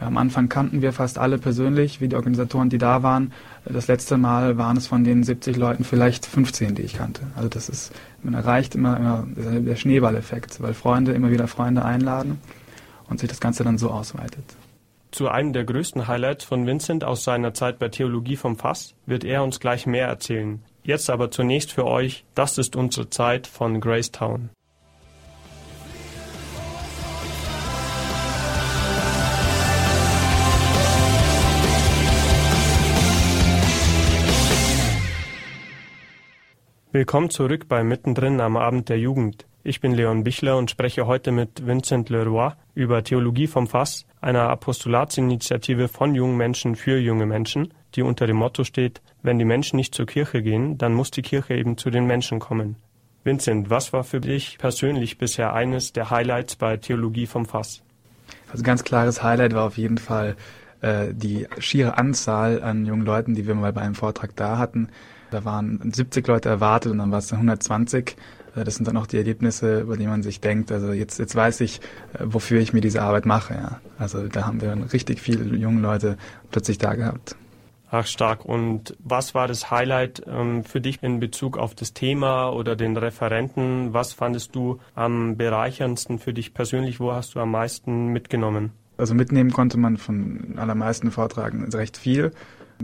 Am 0.00 0.16
Anfang 0.16 0.48
kannten 0.48 0.80
wir 0.80 0.92
fast 0.92 1.18
alle 1.18 1.38
persönlich, 1.38 2.00
wie 2.00 2.08
die 2.08 2.16
Organisatoren, 2.16 2.70
die 2.70 2.78
da 2.78 3.02
waren. 3.02 3.32
Das 3.64 3.88
letzte 3.88 4.16
Mal 4.16 4.56
waren 4.56 4.76
es 4.76 4.86
von 4.86 5.02
den 5.02 5.24
70 5.24 5.56
Leuten 5.56 5.84
vielleicht 5.84 6.24
15, 6.24 6.76
die 6.76 6.82
ich 6.82 6.94
kannte. 6.94 7.22
Also 7.34 7.48
das 7.48 7.68
ist, 7.68 7.92
man 8.22 8.34
erreicht 8.34 8.74
immer, 8.74 8.96
immer 8.96 9.26
der 9.36 9.76
Schneeballeffekt, 9.76 10.62
weil 10.62 10.74
Freunde 10.74 11.12
immer 11.12 11.30
wieder 11.30 11.48
Freunde 11.48 11.84
einladen 11.84 12.40
und 13.08 13.18
sich 13.18 13.28
das 13.28 13.40
Ganze 13.40 13.64
dann 13.64 13.78
so 13.78 13.90
ausweitet. 13.90 14.44
Zu 15.10 15.28
einem 15.28 15.52
der 15.52 15.64
größten 15.64 16.06
Highlights 16.06 16.44
von 16.44 16.66
Vincent 16.66 17.02
aus 17.02 17.24
seiner 17.24 17.54
Zeit 17.54 17.78
bei 17.78 17.88
Theologie 17.88 18.36
vom 18.36 18.56
Fass 18.56 18.94
wird 19.06 19.24
er 19.24 19.42
uns 19.42 19.58
gleich 19.58 19.86
mehr 19.86 20.06
erzählen. 20.06 20.60
Jetzt 20.84 21.10
aber 21.10 21.30
zunächst 21.30 21.72
für 21.72 21.86
euch, 21.86 22.24
das 22.34 22.56
ist 22.56 22.76
unsere 22.76 23.10
Zeit 23.10 23.46
von 23.46 23.80
Gracetown. 23.80 24.50
Willkommen 36.98 37.30
zurück 37.30 37.68
bei 37.68 37.84
Mittendrin 37.84 38.40
am 38.40 38.56
Abend 38.56 38.88
der 38.88 38.98
Jugend. 38.98 39.46
Ich 39.62 39.80
bin 39.80 39.92
Leon 39.92 40.24
Bichler 40.24 40.56
und 40.56 40.68
spreche 40.68 41.06
heute 41.06 41.30
mit 41.30 41.64
Vincent 41.64 42.08
Leroy 42.08 42.50
über 42.74 43.04
Theologie 43.04 43.46
vom 43.46 43.68
Fass, 43.68 44.04
einer 44.20 44.48
Apostolatsinitiative 44.48 45.86
von 45.86 46.16
jungen 46.16 46.36
Menschen 46.36 46.74
für 46.74 46.98
junge 46.98 47.24
Menschen, 47.24 47.72
die 47.94 48.02
unter 48.02 48.26
dem 48.26 48.38
Motto 48.38 48.64
steht, 48.64 49.00
wenn 49.22 49.38
die 49.38 49.44
Menschen 49.44 49.76
nicht 49.76 49.94
zur 49.94 50.06
Kirche 50.06 50.42
gehen, 50.42 50.76
dann 50.76 50.92
muss 50.92 51.12
die 51.12 51.22
Kirche 51.22 51.54
eben 51.54 51.76
zu 51.76 51.90
den 51.90 52.04
Menschen 52.04 52.40
kommen. 52.40 52.74
Vincent, 53.22 53.70
was 53.70 53.92
war 53.92 54.02
für 54.02 54.20
dich 54.20 54.58
persönlich 54.58 55.18
bisher 55.18 55.54
eines 55.54 55.92
der 55.92 56.10
Highlights 56.10 56.56
bei 56.56 56.78
Theologie 56.78 57.26
vom 57.26 57.46
Fass? 57.46 57.80
Also 58.50 58.64
ganz 58.64 58.82
klares 58.82 59.22
Highlight 59.22 59.54
war 59.54 59.68
auf 59.68 59.78
jeden 59.78 59.98
Fall 59.98 60.34
äh, 60.80 61.14
die 61.14 61.46
schiere 61.60 61.96
Anzahl 61.96 62.60
an 62.60 62.86
jungen 62.86 63.06
Leuten, 63.06 63.36
die 63.36 63.46
wir 63.46 63.54
mal 63.54 63.72
bei 63.72 63.82
einem 63.82 63.94
Vortrag 63.94 64.34
da 64.34 64.58
hatten. 64.58 64.88
Da 65.30 65.44
waren 65.44 65.92
70 65.92 66.26
Leute 66.26 66.48
erwartet 66.48 66.92
und 66.92 66.98
dann 66.98 67.10
war 67.10 67.18
es 67.18 67.32
120. 67.32 68.16
Äh, 68.56 68.64
das 68.64 68.76
sind 68.76 68.88
dann 68.88 68.96
auch 68.96 69.06
die 69.06 69.18
Erlebnisse, 69.18 69.80
über 69.80 69.96
die 69.96 70.06
man 70.06 70.22
sich 70.22 70.40
denkt, 70.40 70.72
also 70.72 70.92
jetzt, 70.92 71.18
jetzt 71.18 71.34
weiß 71.34 71.60
ich, 71.60 71.80
äh, 72.14 72.24
wofür 72.24 72.60
ich 72.60 72.72
mir 72.72 72.80
diese 72.80 73.02
Arbeit 73.02 73.26
mache. 73.26 73.54
Ja. 73.54 73.80
Also 73.98 74.28
da 74.28 74.46
haben 74.46 74.60
wir 74.60 74.76
richtig 74.92 75.20
viele 75.20 75.44
junge 75.56 75.80
Leute 75.80 76.16
plötzlich 76.50 76.78
da 76.78 76.94
gehabt. 76.94 77.36
Ach 77.90 78.06
stark. 78.06 78.44
Und 78.44 78.94
was 78.98 79.34
war 79.34 79.48
das 79.48 79.70
Highlight 79.70 80.22
ähm, 80.26 80.62
für 80.62 80.80
dich 80.80 81.02
in 81.02 81.20
Bezug 81.20 81.56
auf 81.56 81.74
das 81.74 81.94
Thema 81.94 82.50
oder 82.50 82.76
den 82.76 82.96
Referenten? 82.96 83.94
Was 83.94 84.12
fandest 84.12 84.54
du 84.54 84.78
am 84.94 85.36
bereicherndsten 85.36 86.18
für 86.18 86.34
dich 86.34 86.52
persönlich? 86.52 87.00
Wo 87.00 87.12
hast 87.12 87.34
du 87.34 87.40
am 87.40 87.50
meisten 87.50 88.08
mitgenommen? 88.08 88.72
Also 88.98 89.14
mitnehmen 89.14 89.52
konnte 89.52 89.78
man 89.78 89.96
von 89.96 90.58
allermeisten 90.58 91.10
Vortragen 91.10 91.64
recht 91.72 91.96
viel. 91.96 92.32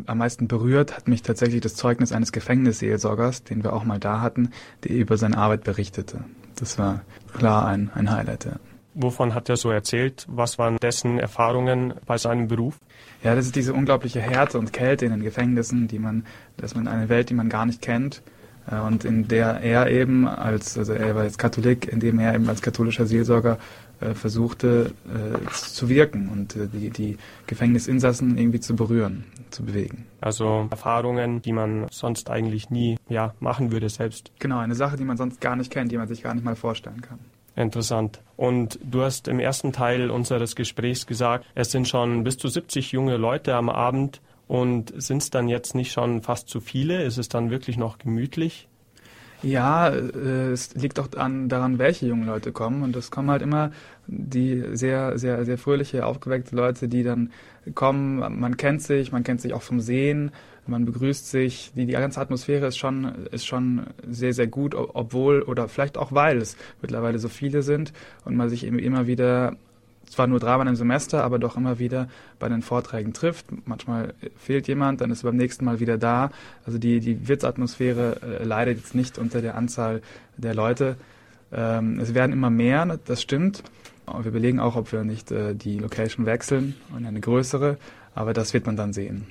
Am 0.06 0.18
meisten 0.18 0.48
berührt 0.48 0.96
hat 0.96 1.08
mich 1.08 1.22
tatsächlich 1.22 1.60
das 1.60 1.74
Zeugnis 1.74 2.12
eines 2.12 2.32
Gefängnisseelsorgers, 2.32 3.44
den 3.44 3.62
wir 3.62 3.72
auch 3.72 3.84
mal 3.84 3.98
da 3.98 4.20
hatten, 4.20 4.50
der 4.84 4.92
über 4.92 5.16
seine 5.16 5.38
Arbeit 5.38 5.64
berichtete. 5.64 6.24
Das 6.56 6.78
war 6.78 7.02
klar 7.32 7.66
ein, 7.66 7.90
ein 7.94 8.10
Highlight. 8.10 8.44
Ja. 8.46 8.52
Wovon 8.94 9.34
hat 9.34 9.48
er 9.48 9.56
so 9.56 9.70
erzählt? 9.70 10.24
Was 10.28 10.58
waren 10.58 10.76
dessen 10.76 11.18
Erfahrungen 11.18 11.94
bei 12.06 12.16
seinem 12.16 12.46
Beruf? 12.46 12.78
Ja, 13.24 13.34
das 13.34 13.46
ist 13.46 13.56
diese 13.56 13.74
unglaubliche 13.74 14.20
Härte 14.20 14.58
und 14.58 14.72
Kälte 14.72 15.04
in 15.04 15.10
den 15.10 15.22
Gefängnissen, 15.22 15.88
die 15.88 15.98
man, 15.98 16.24
dass 16.56 16.74
man 16.76 16.86
eine 16.86 17.08
Welt, 17.08 17.30
die 17.30 17.34
man 17.34 17.48
gar 17.48 17.66
nicht 17.66 17.82
kennt, 17.82 18.22
äh, 18.70 18.78
und 18.78 19.04
in 19.04 19.28
der 19.28 19.60
er 19.60 19.90
eben 19.90 20.26
als, 20.28 20.78
also 20.78 20.92
er 20.92 21.14
war 21.14 21.24
jetzt 21.24 21.38
Katholik, 21.38 21.88
in 21.92 22.00
dem 22.00 22.18
er 22.18 22.34
eben 22.34 22.48
als 22.48 22.62
katholischer 22.62 23.06
Seelsorger 23.06 23.58
äh, 24.00 24.14
versuchte 24.14 24.92
äh, 25.08 25.50
zu 25.50 25.88
wirken 25.88 26.28
und 26.28 26.56
äh, 26.56 26.68
die, 26.72 26.90
die 26.90 27.16
Gefängnisinsassen 27.46 28.38
irgendwie 28.38 28.60
zu 28.60 28.76
berühren, 28.76 29.24
zu 29.54 29.64
bewegen. 29.64 30.06
Also 30.20 30.68
Erfahrungen, 30.70 31.40
die 31.40 31.52
man 31.52 31.86
sonst 31.90 32.30
eigentlich 32.30 32.70
nie 32.70 32.98
ja, 33.08 33.34
machen 33.40 33.72
würde 33.72 33.88
selbst. 33.88 34.32
Genau, 34.38 34.58
eine 34.58 34.74
Sache, 34.74 34.96
die 34.96 35.04
man 35.04 35.16
sonst 35.16 35.40
gar 35.40 35.56
nicht 35.56 35.70
kennt, 35.70 35.90
die 35.92 35.96
man 35.96 36.08
sich 36.08 36.22
gar 36.22 36.34
nicht 36.34 36.44
mal 36.44 36.56
vorstellen 36.56 37.00
kann. 37.00 37.18
Interessant. 37.56 38.20
Und 38.36 38.80
du 38.82 39.02
hast 39.02 39.28
im 39.28 39.38
ersten 39.38 39.72
Teil 39.72 40.10
unseres 40.10 40.56
Gesprächs 40.56 41.06
gesagt, 41.06 41.46
es 41.54 41.70
sind 41.70 41.86
schon 41.86 42.24
bis 42.24 42.36
zu 42.36 42.48
70 42.48 42.90
junge 42.92 43.16
Leute 43.16 43.54
am 43.54 43.68
Abend 43.68 44.20
Und 44.46 44.92
sind 44.96 45.22
es 45.22 45.30
dann 45.30 45.48
jetzt 45.48 45.74
nicht 45.74 45.92
schon 45.92 46.22
fast 46.22 46.48
zu 46.48 46.60
viele? 46.60 47.02
Ist 47.02 47.18
es 47.18 47.28
dann 47.28 47.50
wirklich 47.50 47.76
noch 47.76 47.98
gemütlich? 47.98 48.68
Ja, 49.44 49.90
äh, 49.90 50.52
es 50.52 50.74
liegt 50.74 50.98
auch 50.98 51.08
an, 51.16 51.50
daran, 51.50 51.78
welche 51.78 52.06
jungen 52.06 52.24
Leute 52.24 52.50
kommen. 52.50 52.82
Und 52.82 52.96
es 52.96 53.10
kommen 53.10 53.30
halt 53.30 53.42
immer 53.42 53.72
die 54.06 54.64
sehr, 54.72 55.18
sehr, 55.18 55.44
sehr 55.44 55.58
fröhliche, 55.58 56.06
aufgeweckte 56.06 56.56
Leute, 56.56 56.88
die 56.88 57.02
dann 57.02 57.30
kommen. 57.74 58.40
Man 58.40 58.56
kennt 58.56 58.80
sich, 58.80 59.12
man 59.12 59.22
kennt 59.22 59.42
sich 59.42 59.52
auch 59.52 59.60
vom 59.62 59.80
Sehen, 59.80 60.30
man 60.66 60.86
begrüßt 60.86 61.30
sich. 61.30 61.72
Die, 61.76 61.84
die 61.84 61.92
ganze 61.92 62.20
Atmosphäre 62.22 62.66
ist 62.66 62.78
schon, 62.78 63.26
ist 63.32 63.44
schon 63.44 63.86
sehr, 64.08 64.32
sehr 64.32 64.46
gut, 64.46 64.74
obwohl 64.74 65.42
oder 65.42 65.68
vielleicht 65.68 65.98
auch 65.98 66.12
weil 66.12 66.38
es 66.38 66.56
mittlerweile 66.80 67.18
so 67.18 67.28
viele 67.28 67.62
sind 67.62 67.92
und 68.24 68.36
man 68.36 68.48
sich 68.48 68.66
eben 68.66 68.78
immer 68.78 69.06
wieder 69.06 69.56
zwar 70.08 70.26
nur 70.26 70.40
dreimal 70.40 70.66
im 70.68 70.76
Semester, 70.76 71.24
aber 71.24 71.38
doch 71.38 71.56
immer 71.56 71.78
wieder 71.78 72.08
bei 72.38 72.48
den 72.48 72.62
Vorträgen 72.62 73.12
trifft. 73.12 73.46
Manchmal 73.66 74.14
fehlt 74.36 74.68
jemand, 74.68 75.00
dann 75.00 75.10
ist 75.10 75.22
er 75.22 75.30
beim 75.30 75.36
nächsten 75.36 75.64
Mal 75.64 75.80
wieder 75.80 75.98
da. 75.98 76.30
Also 76.66 76.78
die, 76.78 77.00
die 77.00 77.28
Witzatmosphäre 77.28 78.20
äh, 78.22 78.44
leidet 78.44 78.78
jetzt 78.78 78.94
nicht 78.94 79.18
unter 79.18 79.42
der 79.42 79.56
Anzahl 79.56 80.02
der 80.36 80.54
Leute. 80.54 80.96
Ähm, 81.52 81.98
es 82.00 82.14
werden 82.14 82.32
immer 82.32 82.50
mehr, 82.50 82.98
das 83.04 83.22
stimmt. 83.22 83.62
Wir 84.06 84.26
überlegen 84.26 84.60
auch, 84.60 84.76
ob 84.76 84.92
wir 84.92 85.04
nicht 85.04 85.30
äh, 85.30 85.54
die 85.54 85.78
Location 85.78 86.26
wechseln 86.26 86.74
und 86.94 87.06
eine 87.06 87.20
größere, 87.20 87.78
aber 88.14 88.34
das 88.34 88.52
wird 88.52 88.66
man 88.66 88.76
dann 88.76 88.92
sehen. 88.92 89.26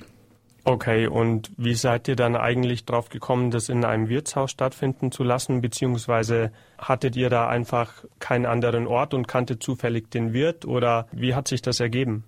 Okay, 0.66 1.06
und 1.06 1.52
wie 1.58 1.74
seid 1.74 2.08
ihr 2.08 2.16
dann 2.16 2.36
eigentlich 2.36 2.86
drauf 2.86 3.10
gekommen, 3.10 3.50
das 3.50 3.68
in 3.68 3.84
einem 3.84 4.08
Wirtshaus 4.08 4.50
stattfinden 4.50 5.12
zu 5.12 5.22
lassen, 5.22 5.60
beziehungsweise 5.60 6.52
hattet 6.78 7.16
ihr 7.16 7.28
da 7.28 7.48
einfach 7.48 8.04
keinen 8.18 8.46
anderen 8.46 8.86
Ort 8.86 9.12
und 9.12 9.28
kanntet 9.28 9.62
zufällig 9.62 10.10
den 10.10 10.32
Wirt 10.32 10.64
oder 10.64 11.06
wie 11.12 11.34
hat 11.34 11.48
sich 11.48 11.60
das 11.60 11.80
ergeben? 11.80 12.24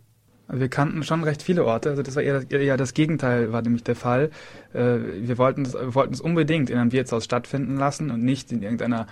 Also 0.48 0.60
wir 0.60 0.68
kannten 0.68 1.02
schon 1.02 1.24
recht 1.24 1.42
viele 1.42 1.64
Orte, 1.64 1.90
also 1.90 2.02
das 2.02 2.14
war 2.14 2.22
eher, 2.22 2.48
eher 2.48 2.76
das 2.76 2.94
Gegenteil 2.94 3.52
war 3.52 3.62
nämlich 3.62 3.82
der 3.82 3.96
Fall. 3.96 4.30
Äh, 4.72 4.98
wir 5.20 5.38
wollten 5.38 5.62
es, 5.62 5.74
wollten 5.74 6.14
es 6.14 6.20
unbedingt 6.20 6.70
in 6.70 6.78
einem 6.78 6.92
Wirtshaus 6.92 7.24
stattfinden 7.24 7.76
lassen 7.76 8.12
und 8.12 8.22
nicht 8.22 8.52
in 8.52 8.62
irgendeiner 8.62 9.08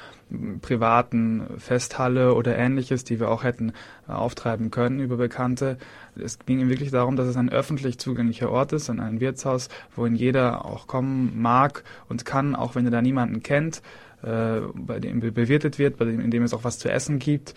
privaten 0.62 1.42
Festhalle 1.58 2.34
oder 2.34 2.56
ähnliches, 2.56 3.02
die 3.02 3.18
wir 3.18 3.30
auch 3.30 3.42
hätten 3.42 3.72
äh, 4.08 4.12
auftreiben 4.12 4.70
können 4.70 5.00
über 5.00 5.16
Bekannte. 5.16 5.76
Es 6.14 6.38
ging 6.38 6.60
ihm 6.60 6.68
wirklich 6.68 6.92
darum, 6.92 7.16
dass 7.16 7.26
es 7.26 7.36
ein 7.36 7.50
öffentlich 7.50 7.98
zugänglicher 7.98 8.50
Ort 8.50 8.72
ist, 8.72 8.88
und 8.88 9.00
ein 9.00 9.18
Wirtshaus, 9.18 9.70
wohin 9.96 10.14
jeder 10.14 10.64
auch 10.64 10.86
kommen 10.86 11.42
mag 11.42 11.82
und 12.08 12.24
kann, 12.24 12.54
auch 12.54 12.76
wenn 12.76 12.84
er 12.84 12.92
da 12.92 13.02
niemanden 13.02 13.42
kennt, 13.42 13.82
äh, 14.22 14.60
bei 14.72 15.00
dem 15.00 15.18
bewirtet 15.18 15.80
wird, 15.80 15.96
bei 15.96 16.04
dem, 16.04 16.20
in 16.20 16.30
dem 16.30 16.44
es 16.44 16.54
auch 16.54 16.62
was 16.62 16.78
zu 16.78 16.90
essen 16.90 17.18
gibt 17.18 17.54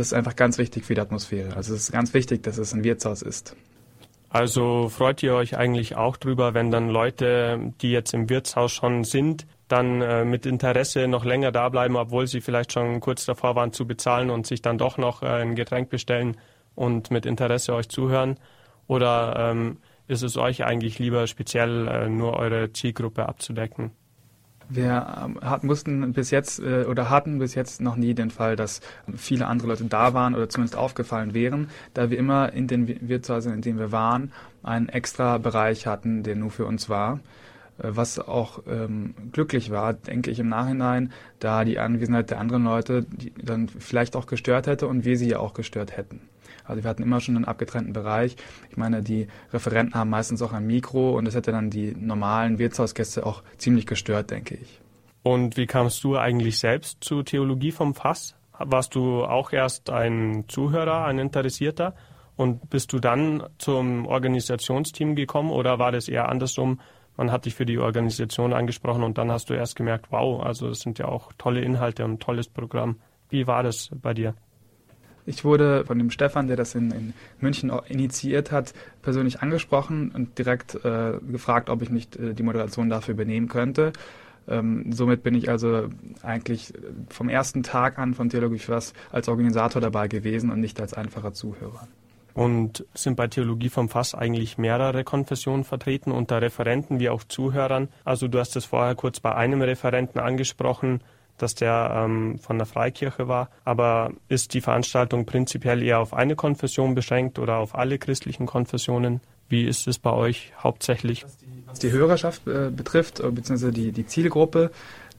das 0.00 0.08
ist 0.08 0.14
einfach 0.14 0.34
ganz 0.34 0.56
wichtig 0.56 0.84
für 0.84 0.94
die 0.94 1.00
Atmosphäre. 1.00 1.54
Also 1.54 1.74
es 1.74 1.82
ist 1.82 1.92
ganz 1.92 2.14
wichtig, 2.14 2.42
dass 2.42 2.56
es 2.56 2.72
ein 2.72 2.84
Wirtshaus 2.84 3.20
ist. 3.20 3.54
Also 4.30 4.88
freut 4.88 5.22
ihr 5.22 5.34
euch 5.34 5.58
eigentlich 5.58 5.96
auch 5.96 6.16
drüber, 6.16 6.54
wenn 6.54 6.70
dann 6.70 6.88
Leute, 6.88 7.72
die 7.82 7.90
jetzt 7.90 8.14
im 8.14 8.30
Wirtshaus 8.30 8.72
schon 8.72 9.04
sind, 9.04 9.46
dann 9.68 10.00
äh, 10.00 10.24
mit 10.24 10.46
Interesse 10.46 11.06
noch 11.06 11.24
länger 11.24 11.52
da 11.52 11.68
bleiben, 11.68 11.96
obwohl 11.96 12.26
sie 12.26 12.40
vielleicht 12.40 12.72
schon 12.72 13.00
kurz 13.00 13.26
davor 13.26 13.56
waren 13.56 13.72
zu 13.72 13.86
bezahlen 13.86 14.30
und 14.30 14.46
sich 14.46 14.62
dann 14.62 14.78
doch 14.78 14.96
noch 14.98 15.22
äh, 15.22 15.26
ein 15.26 15.54
Getränk 15.54 15.90
bestellen 15.90 16.36
und 16.74 17.10
mit 17.10 17.26
Interesse 17.26 17.74
euch 17.74 17.88
zuhören? 17.88 18.38
Oder 18.86 19.50
ähm, 19.50 19.78
ist 20.08 20.22
es 20.22 20.36
euch 20.36 20.64
eigentlich 20.64 20.98
lieber 20.98 21.26
speziell 21.26 21.88
äh, 21.88 22.08
nur 22.08 22.34
eure 22.36 22.72
Zielgruppe 22.72 23.28
abzudecken? 23.28 23.90
Wir 24.72 25.06
ähm, 25.24 25.40
hat, 25.40 25.64
mussten 25.64 26.12
bis 26.12 26.30
jetzt 26.30 26.60
äh, 26.60 26.84
oder 26.84 27.10
hatten 27.10 27.40
bis 27.40 27.54
jetzt 27.56 27.80
noch 27.80 27.96
nie 27.96 28.14
den 28.14 28.30
Fall, 28.30 28.54
dass 28.54 28.80
viele 29.16 29.46
andere 29.46 29.68
Leute 29.68 29.84
da 29.84 30.14
waren 30.14 30.34
oder 30.34 30.48
zumindest 30.48 30.76
aufgefallen 30.76 31.34
wären, 31.34 31.70
da 31.92 32.08
wir 32.08 32.18
immer 32.18 32.52
in 32.52 32.68
den 32.68 33.08
Wirtshäusern, 33.08 33.54
in 33.54 33.62
denen 33.62 33.78
wir 33.80 33.90
waren, 33.90 34.32
einen 34.62 34.88
extra 34.88 35.38
Bereich 35.38 35.88
hatten, 35.88 36.22
der 36.22 36.36
nur 36.36 36.50
für 36.50 36.66
uns 36.66 36.88
war. 36.88 37.18
Äh, 37.78 37.88
was 37.90 38.20
auch 38.20 38.62
ähm, 38.68 39.14
glücklich 39.32 39.70
war, 39.70 39.92
denke 39.92 40.30
ich 40.30 40.38
im 40.38 40.48
Nachhinein, 40.48 41.12
da 41.40 41.64
die 41.64 41.80
Anwesenheit 41.80 42.30
der 42.30 42.38
anderen 42.38 42.64
Leute 42.64 43.04
die 43.10 43.32
dann 43.42 43.68
vielleicht 43.68 44.14
auch 44.14 44.26
gestört 44.26 44.68
hätte 44.68 44.86
und 44.86 45.04
wir 45.04 45.18
sie 45.18 45.28
ja 45.28 45.40
auch 45.40 45.54
gestört 45.54 45.96
hätten. 45.96 46.20
Also 46.64 46.82
wir 46.82 46.90
hatten 46.90 47.02
immer 47.02 47.20
schon 47.20 47.36
einen 47.36 47.44
abgetrennten 47.44 47.92
Bereich. 47.92 48.36
Ich 48.70 48.76
meine, 48.76 49.02
die 49.02 49.28
Referenten 49.52 49.94
haben 49.94 50.10
meistens 50.10 50.42
auch 50.42 50.52
ein 50.52 50.66
Mikro 50.66 51.16
und 51.16 51.24
das 51.24 51.34
hätte 51.34 51.52
dann 51.52 51.70
die 51.70 51.94
normalen 51.94 52.58
Wirtshausgäste 52.58 53.26
auch 53.26 53.42
ziemlich 53.58 53.86
gestört, 53.86 54.30
denke 54.30 54.54
ich. 54.54 54.80
Und 55.22 55.56
wie 55.56 55.66
kamst 55.66 56.02
du 56.04 56.16
eigentlich 56.16 56.58
selbst 56.58 57.04
zu 57.04 57.22
Theologie 57.22 57.72
vom 57.72 57.94
Fass? 57.94 58.36
Warst 58.58 58.94
du 58.94 59.24
auch 59.24 59.52
erst 59.52 59.90
ein 59.90 60.44
Zuhörer, 60.48 61.04
ein 61.04 61.18
Interessierter? 61.18 61.94
Und 62.36 62.70
bist 62.70 62.92
du 62.92 62.98
dann 63.00 63.42
zum 63.58 64.06
Organisationsteam 64.06 65.14
gekommen 65.14 65.50
oder 65.50 65.78
war 65.78 65.92
das 65.92 66.08
eher 66.08 66.28
andersrum? 66.28 66.80
Man 67.16 67.30
hat 67.32 67.44
dich 67.44 67.54
für 67.54 67.66
die 67.66 67.78
Organisation 67.78 68.54
angesprochen 68.54 69.02
und 69.02 69.18
dann 69.18 69.30
hast 69.30 69.50
du 69.50 69.54
erst 69.54 69.76
gemerkt, 69.76 70.06
wow, 70.10 70.42
also 70.42 70.68
es 70.68 70.80
sind 70.80 70.98
ja 70.98 71.04
auch 71.06 71.32
tolle 71.36 71.60
Inhalte 71.60 72.02
und 72.04 72.12
ein 72.12 72.18
tolles 72.18 72.48
Programm. 72.48 72.98
Wie 73.28 73.46
war 73.46 73.62
das 73.62 73.90
bei 73.94 74.14
dir? 74.14 74.34
Ich 75.30 75.44
wurde 75.44 75.84
von 75.86 75.96
dem 75.96 76.10
Stefan, 76.10 76.48
der 76.48 76.56
das 76.56 76.74
in, 76.74 76.90
in 76.90 77.14
München 77.38 77.70
initiiert 77.86 78.50
hat, 78.50 78.74
persönlich 79.00 79.40
angesprochen 79.40 80.10
und 80.10 80.36
direkt 80.38 80.74
äh, 80.84 81.18
gefragt, 81.30 81.70
ob 81.70 81.82
ich 81.82 81.90
nicht 81.90 82.16
äh, 82.16 82.34
die 82.34 82.42
Moderation 82.42 82.90
dafür 82.90 83.14
übernehmen 83.14 83.46
könnte. 83.46 83.92
Ähm, 84.48 84.92
somit 84.92 85.22
bin 85.22 85.36
ich 85.36 85.48
also 85.48 85.88
eigentlich 86.24 86.72
vom 87.10 87.28
ersten 87.28 87.62
Tag 87.62 88.00
an 88.00 88.14
von 88.14 88.28
Theologie 88.28 88.58
für 88.58 88.72
was 88.72 88.92
als 89.12 89.28
Organisator 89.28 89.80
dabei 89.80 90.08
gewesen 90.08 90.50
und 90.50 90.58
nicht 90.58 90.80
als 90.80 90.94
einfacher 90.94 91.32
Zuhörer. 91.32 91.86
Und 92.34 92.84
sind 92.94 93.14
bei 93.14 93.28
Theologie 93.28 93.68
vom 93.68 93.88
Fass 93.88 94.16
eigentlich 94.16 94.58
mehrere 94.58 95.04
Konfessionen 95.04 95.62
vertreten, 95.62 96.10
unter 96.10 96.42
Referenten 96.42 96.98
wie 96.98 97.08
auch 97.08 97.22
Zuhörern? 97.22 97.88
Also 98.04 98.26
du 98.26 98.40
hast 98.40 98.56
es 98.56 98.64
vorher 98.64 98.96
kurz 98.96 99.20
bei 99.20 99.32
einem 99.32 99.62
Referenten 99.62 100.20
angesprochen 100.20 101.00
dass 101.42 101.54
der 101.54 101.90
ähm, 101.94 102.38
von 102.38 102.58
der 102.58 102.66
Freikirche 102.66 103.28
war. 103.28 103.50
Aber 103.64 104.12
ist 104.28 104.54
die 104.54 104.60
Veranstaltung 104.60 105.26
prinzipiell 105.26 105.82
eher 105.82 106.00
auf 106.00 106.14
eine 106.14 106.36
Konfession 106.36 106.94
beschränkt 106.94 107.38
oder 107.38 107.56
auf 107.56 107.74
alle 107.74 107.98
christlichen 107.98 108.46
Konfessionen? 108.46 109.20
Wie 109.48 109.64
ist 109.64 109.88
es 109.88 109.98
bei 109.98 110.12
euch 110.12 110.52
hauptsächlich? 110.58 111.24
Was 111.66 111.78
die, 111.78 111.90
Hörerschaft 111.90 112.46
äh, 112.46 112.70
betrifft, 112.70 113.20
äh, 113.20 113.30
beziehungsweise 113.30 113.72
die, 113.72 113.92
die 113.92 114.06
Zielgruppe, 114.06 114.70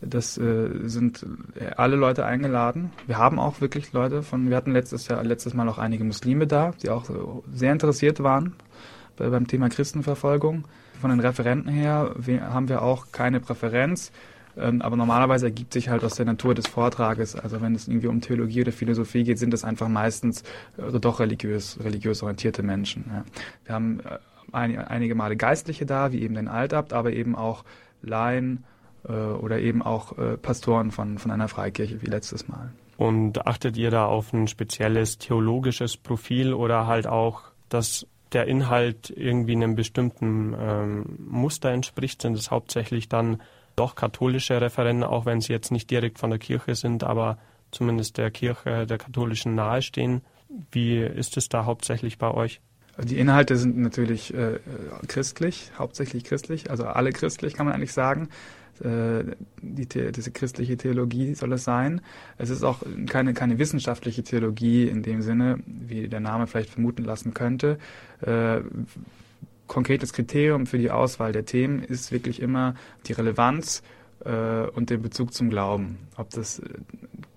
das 0.02 0.38
äh, 0.38 0.70
sind 0.84 1.26
äh, 1.60 1.72
alle 1.76 1.96
Leute 1.96 2.26
eingeladen. 2.26 2.92
Wir 3.08 3.18
haben 3.18 3.40
auch 3.40 3.62
wirklich 3.62 3.94
Leute 3.94 4.24
von, 4.24 4.50
wir 4.50 4.58
hatten 4.58 4.72
letztes 4.72 5.08
Jahr, 5.08 5.24
letztes 5.24 5.54
Mal 5.54 5.68
auch 5.70 5.78
einige 5.78 6.04
Muslime 6.04 6.48
da, 6.48 6.74
die 6.82 6.90
auch 6.90 7.10
sehr 7.54 7.72
interessiert 7.72 8.24
waren 8.24 8.56
bei, 9.18 9.30
beim 9.30 9.48
Thema 9.48 9.70
Christenverfolgung. 9.70 10.66
Von 11.00 11.10
den 11.10 11.20
Referenten 11.20 11.70
her 11.70 12.16
haben 12.42 12.70
wir 12.70 12.82
auch 12.82 13.08
keine 13.12 13.40
Präferenz. 13.40 14.12
Ähm, 14.62 14.82
aber 14.82 14.96
normalerweise 14.96 15.48
ergibt 15.48 15.74
sich 15.74 15.90
halt 15.90 16.04
aus 16.04 16.16
der 16.16 16.26
Natur 16.26 16.54
des 16.54 16.68
Vortrages, 16.68 17.36
also 17.36 17.62
wenn 17.62 17.76
es 17.76 17.88
irgendwie 17.88 18.08
um 18.08 18.22
Theologie 18.22 18.62
oder 18.62 18.72
Philosophie 18.72 19.24
geht, 19.24 19.40
sind 19.40 19.54
es 19.54 19.64
einfach 19.64 19.88
meistens 19.88 20.44
äh, 20.78 21.00
doch 21.00 21.20
religiös, 21.20 21.80
religiös 21.84 22.22
orientierte 22.22 22.64
Menschen. 22.64 23.06
Wir 23.66 23.76
haben 23.76 24.00
äh, 24.02 24.18
ein, 24.52 24.78
einige 24.78 25.16
Male 25.16 25.36
Geistliche 25.36 25.86
da, 25.86 26.12
wie 26.12 26.22
eben 26.22 26.36
den 26.36 26.48
Altabt, 26.48 26.94
aber 26.94 27.14
eben 27.14 27.36
auch 27.36 27.64
Laien 28.02 28.64
äh, 29.08 29.12
oder 29.12 29.60
eben 29.60 29.82
auch 29.82 30.18
äh, 30.18 30.38
Pastoren 30.38 30.92
von, 30.92 31.18
von 31.18 31.32
einer 31.32 31.48
Freikirche 31.48 32.02
wie 32.02 32.08
letztes 32.08 32.48
Mal. 32.48 32.72
Und 32.98 33.48
achtet 33.48 33.78
ihr 33.78 33.90
da 33.90 34.06
auf 34.06 34.32
ein 34.32 34.48
spezielles 34.48 35.18
theologisches 35.18 35.98
Profil 35.98 36.54
oder 36.54 36.86
halt 36.86 37.08
auch, 37.08 37.42
dass 37.70 38.06
der 38.34 38.48
Inhalt 38.48 39.10
irgendwie 39.10 39.56
einem 39.56 39.76
bestimmten 39.76 40.56
ähm, 40.58 41.06
Muster 41.18 41.72
entspricht? 41.72 42.22
Sind 42.22 42.38
es 42.38 42.52
hauptsächlich 42.52 43.10
dann 43.10 43.42
doch 43.76 43.96
katholische 43.96 44.60
Referenten, 44.60 45.04
auch 45.04 45.26
wenn 45.26 45.42
sie 45.42 45.54
jetzt 45.54 45.72
nicht 45.72 45.90
direkt 45.90 46.20
von 46.20 46.30
der 46.30 46.40
Kirche 46.40 46.76
sind, 46.76 47.04
aber 47.04 47.38
zumindest 47.72 48.18
der 48.18 48.32
Kirche, 48.32 48.86
der 48.86 48.98
katholischen 48.98 49.56
nahestehen. 49.56 50.22
Wie 50.72 50.98
ist 50.98 51.38
es 51.38 51.50
da 51.50 51.66
hauptsächlich 51.66 52.18
bei 52.18 52.32
euch? 52.32 52.62
Die 53.02 53.18
Inhalte 53.18 53.56
sind 53.56 53.78
natürlich 53.78 54.34
äh, 54.34 54.60
christlich, 55.08 55.72
hauptsächlich 55.78 56.26
christlich, 56.26 56.70
also 56.70 56.84
alle 56.86 57.12
christlich 57.12 57.54
kann 57.54 57.66
man 57.66 57.74
eigentlich 57.74 57.94
sagen. 57.94 58.28
Äh, 58.84 59.36
die, 59.62 59.88
diese 59.88 60.32
christliche 60.32 60.76
Theologie 60.76 61.34
soll 61.36 61.54
es 61.54 61.64
sein. 61.64 62.02
Es 62.38 62.50
ist 62.50 62.64
auch 62.64 62.82
keine, 63.08 63.34
keine 63.34 63.60
wissenschaftliche 63.60 64.24
Theologie 64.24 64.88
in 64.88 65.04
dem 65.04 65.22
Sinne, 65.22 65.60
wie 65.66 66.08
der 66.08 66.20
Name 66.20 66.48
vielleicht 66.48 66.72
vermuten 66.72 67.04
lassen 67.04 67.34
könnte. 67.34 67.78
Äh, 68.22 68.62
konkretes 69.72 70.12
Kriterium 70.12 70.66
für 70.66 70.78
die 70.78 70.92
Auswahl 70.92 71.32
der 71.32 71.46
Themen 71.46 71.82
ist 71.82 72.12
wirklich 72.12 72.42
immer 72.42 72.76
die 73.08 73.14
Relevanz 73.14 73.84
äh, 74.26 74.68
und 74.68 74.90
der 74.90 74.98
Bezug 74.98 75.34
zum 75.34 75.50
Glauben. 75.50 75.98
Ob 76.18 76.30
das 76.32 76.60
äh, 76.60 76.66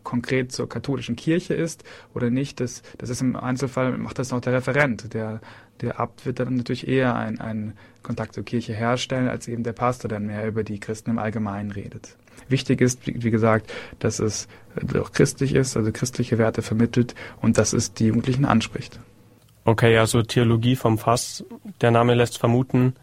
konkret 0.03 0.51
zur 0.51 0.69
katholischen 0.69 1.15
Kirche 1.15 1.55
ist 1.55 1.85
oder 2.13 2.31
nicht, 2.31 2.59
das, 2.59 2.83
das 2.99 3.09
ist 3.09 3.23
im 3.23 3.37
Einzelfall, 3.37 3.97
macht 3.99 4.19
das 4.19 4.33
noch 4.33 4.41
der 4.41 4.53
Referent. 4.53 5.15
Der, 5.15 5.41
der 5.81 6.01
Abt 6.01 6.27
wird 6.27 6.41
dann 6.41 6.57
natürlich 6.57 6.89
eher 6.89 7.15
einen 7.15 7.75
Kontakt 8.03 8.35
zur 8.35 8.45
Kirche 8.45 8.75
herstellen, 8.75 9.29
als 9.29 9.47
eben 9.47 9.63
der 9.63 9.73
Pastor 9.73 10.09
dann 10.09 10.27
mehr 10.27 10.45
über 10.45 10.65
die 10.65 10.81
Christen 10.81 11.11
im 11.11 11.21
Allgemeinen 11.21 11.71
redet. 11.71 12.17
Wichtig 12.49 12.81
ist, 12.81 13.07
wie, 13.07 13.31
gesagt, 13.31 13.73
dass 14.01 14.19
es 14.19 14.49
doch 14.83 15.13
christlich 15.13 15.55
ist, 15.55 15.77
also 15.77 15.93
christliche 15.93 16.37
Werte 16.37 16.63
vermittelt 16.63 17.15
und 17.41 17.59
dass 17.59 17.73
es 17.73 17.95
die 17.95 18.07
Jugendlichen 18.07 18.45
anspricht. 18.45 18.99
Okay, 19.65 19.97
also 19.97 20.23
Theologie 20.23 20.77
vom 20.77 20.99
Fass, 20.99 21.45
der 21.81 21.91
Name 21.91 22.15
lässt 22.15 22.39
vermuten, 22.39 22.95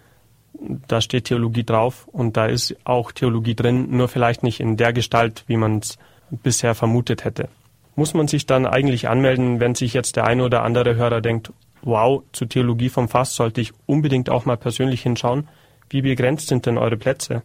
da 0.87 1.01
steht 1.01 1.25
Theologie 1.25 1.63
drauf 1.63 2.07
und 2.11 2.37
da 2.37 2.45
ist 2.45 2.75
auch 2.83 3.11
Theologie 3.11 3.55
drin, 3.55 3.87
nur 3.89 4.07
vielleicht 4.07 4.43
nicht 4.43 4.59
in 4.59 4.77
der 4.77 4.93
Gestalt, 4.93 5.43
wie 5.47 5.57
man 5.57 5.79
es 5.79 5.97
bisher 6.29 6.75
vermutet 6.75 7.23
hätte. 7.25 7.49
Muss 7.95 8.13
man 8.13 8.27
sich 8.27 8.45
dann 8.45 8.65
eigentlich 8.65 9.09
anmelden, 9.09 9.59
wenn 9.59 9.75
sich 9.75 9.93
jetzt 9.93 10.15
der 10.15 10.25
eine 10.25 10.43
oder 10.43 10.63
andere 10.63 10.95
Hörer 10.95 11.21
denkt, 11.21 11.51
wow, 11.81 12.23
zu 12.31 12.45
Theologie 12.45 12.89
vom 12.89 13.09
Fass 13.09 13.35
sollte 13.35 13.59
ich 13.59 13.73
unbedingt 13.85 14.29
auch 14.29 14.45
mal 14.45 14.57
persönlich 14.57 15.01
hinschauen? 15.01 15.47
Wie 15.89 16.01
begrenzt 16.01 16.47
sind 16.47 16.65
denn 16.67 16.77
eure 16.77 16.95
Plätze? 16.95 17.41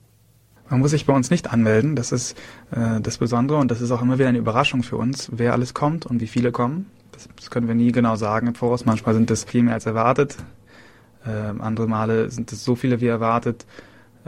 Man 0.69 0.81
muss 0.81 0.91
sich 0.91 1.07
bei 1.07 1.15
uns 1.15 1.31
nicht 1.31 1.51
anmelden, 1.51 1.97
das 1.97 2.13
ist 2.13 2.37
äh, 2.73 3.01
das 3.01 3.19
Besondere 3.19 3.59
und 3.59 3.71
das 3.71 3.81
ist 3.81 3.91
auch 3.93 4.03
immer 4.03 4.19
wieder 4.19 4.29
eine 4.29 4.39
Überraschung 4.39 4.83
für 4.83 4.97
uns, 4.97 5.31
wer 5.33 5.53
alles 5.53 5.75
kommt 5.75 6.07
und 6.07 6.21
wie 6.21 6.27
viele 6.27 6.53
kommen. 6.53 6.87
Das, 7.17 7.29
das 7.35 7.51
können 7.51 7.67
wir 7.67 7.75
nie 7.75 7.93
genau 7.93 8.17
sagen 8.17 8.49
im 8.49 8.55
Voraus. 8.55 8.85
Manchmal 8.85 9.15
sind 9.15 9.31
es 9.31 9.45
viel 9.45 9.63
mehr 9.63 9.75
als 9.75 9.87
erwartet, 9.87 10.37
äh, 11.25 11.31
andere 11.31 11.87
Male 11.87 12.31
sind 12.31 12.53
es 12.53 12.63
so 12.63 12.75
viele 12.75 13.01
wie 13.01 13.07
erwartet. 13.07 13.67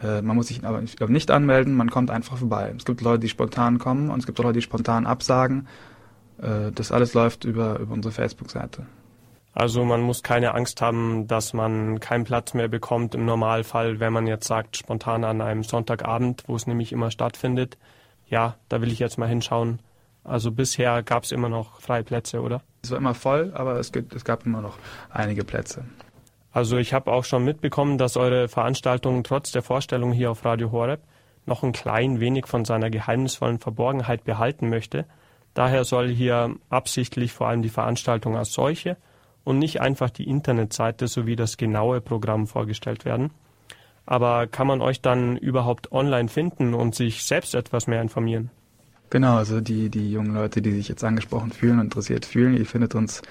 Äh, 0.03 0.23
man 0.23 0.37
muss 0.37 0.49
sich 0.49 0.65
aber 0.65 0.81
nicht 1.09 1.31
anmelden, 1.31 1.75
man 1.75 1.91
kommt 1.91 2.11
einfach 2.11 2.39
vorbei. 2.39 2.73
Es 2.77 2.85
gibt 2.85 3.03
Leute, 3.03 3.21
die 3.21 3.29
spontan 3.29 3.79
kommen 3.79 4.11
und 4.11 4.21
es 4.21 4.27
gibt 4.27 4.41
auch 4.41 4.45
Leute, 4.45 4.59
die 4.59 4.63
spontan 4.63 5.07
absagen. 5.07 5.69
Äh, 6.41 6.73
das 6.73 6.91
alles 6.91 7.15
läuft 7.15 7.45
über, 7.45 7.79
über 7.79 7.93
unsere 7.93 8.13
Facebook-Seite. 8.13 8.87
Also 9.53 9.85
man 9.85 10.01
muss 10.01 10.23
keine 10.23 10.55
Angst 10.55 10.81
haben, 10.81 11.27
dass 11.27 11.53
man 11.53 12.01
keinen 12.01 12.25
Platz 12.25 12.55
mehr 12.55 12.69
bekommt 12.69 13.15
im 13.15 13.25
Normalfall, 13.25 13.99
wenn 13.99 14.13
man 14.13 14.27
jetzt 14.27 14.47
sagt, 14.47 14.77
spontan 14.77 15.25
an 15.25 15.41
einem 15.41 15.65
Sonntagabend, 15.65 16.45
wo 16.47 16.55
es 16.55 16.67
nämlich 16.67 16.93
immer 16.93 17.11
stattfindet. 17.11 17.77
Ja, 18.29 18.57
da 18.69 18.81
will 18.81 18.93
ich 18.93 18.99
jetzt 19.01 19.19
mal 19.19 19.29
hinschauen. 19.29 19.81
Also 20.25 20.53
bisher 20.53 21.03
gab 21.03 21.25
es 21.25 21.33
immer 21.33 21.49
noch 21.49 21.81
freie 21.81 22.05
Plätze, 22.05 22.41
oder? 22.41 22.63
Es 22.83 22.91
war 22.91 22.99
immer 22.99 23.15
voll, 23.15 23.53
aber 23.55 23.79
es, 23.79 23.93
gibt, 23.93 24.15
es 24.15 24.25
gab 24.25 24.45
immer 24.47 24.61
noch 24.61 24.79
einige 25.11 25.45
Plätze. 25.45 25.85
Also 26.53 26.77
ich 26.77 26.93
habe 26.93 27.11
auch 27.13 27.25
schon 27.25 27.45
mitbekommen, 27.45 27.99
dass 27.99 28.17
eure 28.17 28.49
Veranstaltung 28.49 29.23
trotz 29.23 29.53
der 29.53 29.63
Vorstellung 29.63 30.13
hier 30.13 30.31
auf 30.31 30.45
Radio 30.45 30.73
Horeb 30.73 31.01
noch 31.47 31.63
ein 31.63 31.73
klein 31.73 32.21
wenig 32.21 32.47
von 32.47 32.65
seiner 32.65 32.91
geheimnisvollen 32.91 33.59
Verborgenheit 33.59 34.25
behalten 34.25 34.69
möchte. 34.69 35.07
Daher 35.55 35.85
soll 35.85 36.09
hier 36.09 36.55
absichtlich 36.69 37.33
vor 37.33 37.49
allem 37.49 37.63
die 37.63 37.69
Veranstaltung 37.69 38.37
als 38.37 38.53
solche 38.53 38.97
und 39.45 39.59
nicht 39.59 39.81
einfach 39.81 40.11
die 40.11 40.29
Internetseite 40.29 41.09
sowie 41.09 41.37
das 41.37 41.57
genaue 41.57 42.01
Programm 42.01 42.47
vorgestellt 42.47 43.05
werden. 43.05 43.31
Aber 44.05 44.47
kann 44.47 44.67
man 44.67 44.81
euch 44.81 45.01
dann 45.01 45.37
überhaupt 45.37 45.93
online 45.93 46.29
finden 46.29 46.75
und 46.75 46.95
sich 46.95 47.25
selbst 47.25 47.55
etwas 47.55 47.87
mehr 47.87 48.03
informieren? 48.03 48.51
Genau, 49.11 49.37
also 49.37 49.61
die, 49.61 49.89
die 49.89 50.13
jungen 50.13 50.35
Leute, 50.35 50.61
die 50.61 50.73
sich 50.73 50.89
jetzt 50.89 51.03
angesprochen 51.03 51.51
fühlen 51.51 51.79
und 51.79 51.87
interessiert 51.87 52.27
fühlen, 52.27 52.57
ihr 52.57 52.67
findet 52.67 52.95
uns 52.95 53.23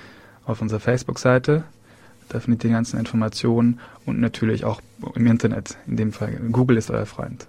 auf 0.45 0.61
unserer 0.61 0.79
Facebook-Seite. 0.79 1.63
Da 2.29 2.39
findet 2.39 2.63
ihr 2.63 2.69
die 2.69 2.73
ganzen 2.73 2.99
Informationen 2.99 3.79
und 4.05 4.19
natürlich 4.19 4.65
auch 4.65 4.81
im 5.15 5.27
Internet. 5.27 5.77
In 5.87 5.97
dem 5.97 6.11
Fall 6.11 6.35
Google 6.51 6.77
ist 6.77 6.89
euer 6.89 7.05
Freund. 7.05 7.47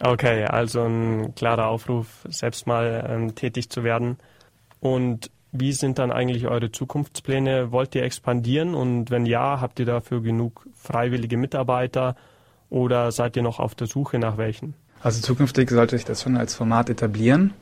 Okay, 0.00 0.44
also 0.44 0.82
ein 0.82 1.34
klarer 1.36 1.68
Aufruf, 1.68 2.26
selbst 2.28 2.66
mal 2.66 3.06
ähm, 3.08 3.34
tätig 3.36 3.70
zu 3.70 3.84
werden. 3.84 4.16
Und 4.80 5.30
wie 5.52 5.72
sind 5.72 5.98
dann 5.98 6.10
eigentlich 6.10 6.48
eure 6.48 6.72
Zukunftspläne? 6.72 7.70
Wollt 7.70 7.94
ihr 7.94 8.02
expandieren? 8.02 8.74
Und 8.74 9.10
wenn 9.10 9.26
ja, 9.26 9.60
habt 9.60 9.78
ihr 9.78 9.86
dafür 9.86 10.20
genug 10.22 10.66
freiwillige 10.74 11.36
Mitarbeiter 11.36 12.16
oder 12.68 13.12
seid 13.12 13.36
ihr 13.36 13.42
noch 13.42 13.60
auf 13.60 13.76
der 13.76 13.86
Suche 13.86 14.18
nach 14.18 14.38
welchen? 14.38 14.74
Also 15.02 15.20
zukünftig 15.20 15.70
sollte 15.70 15.96
sich 15.96 16.04
das 16.04 16.22
schon 16.22 16.36
als 16.36 16.54
Format 16.54 16.88
etablieren. 16.88 17.52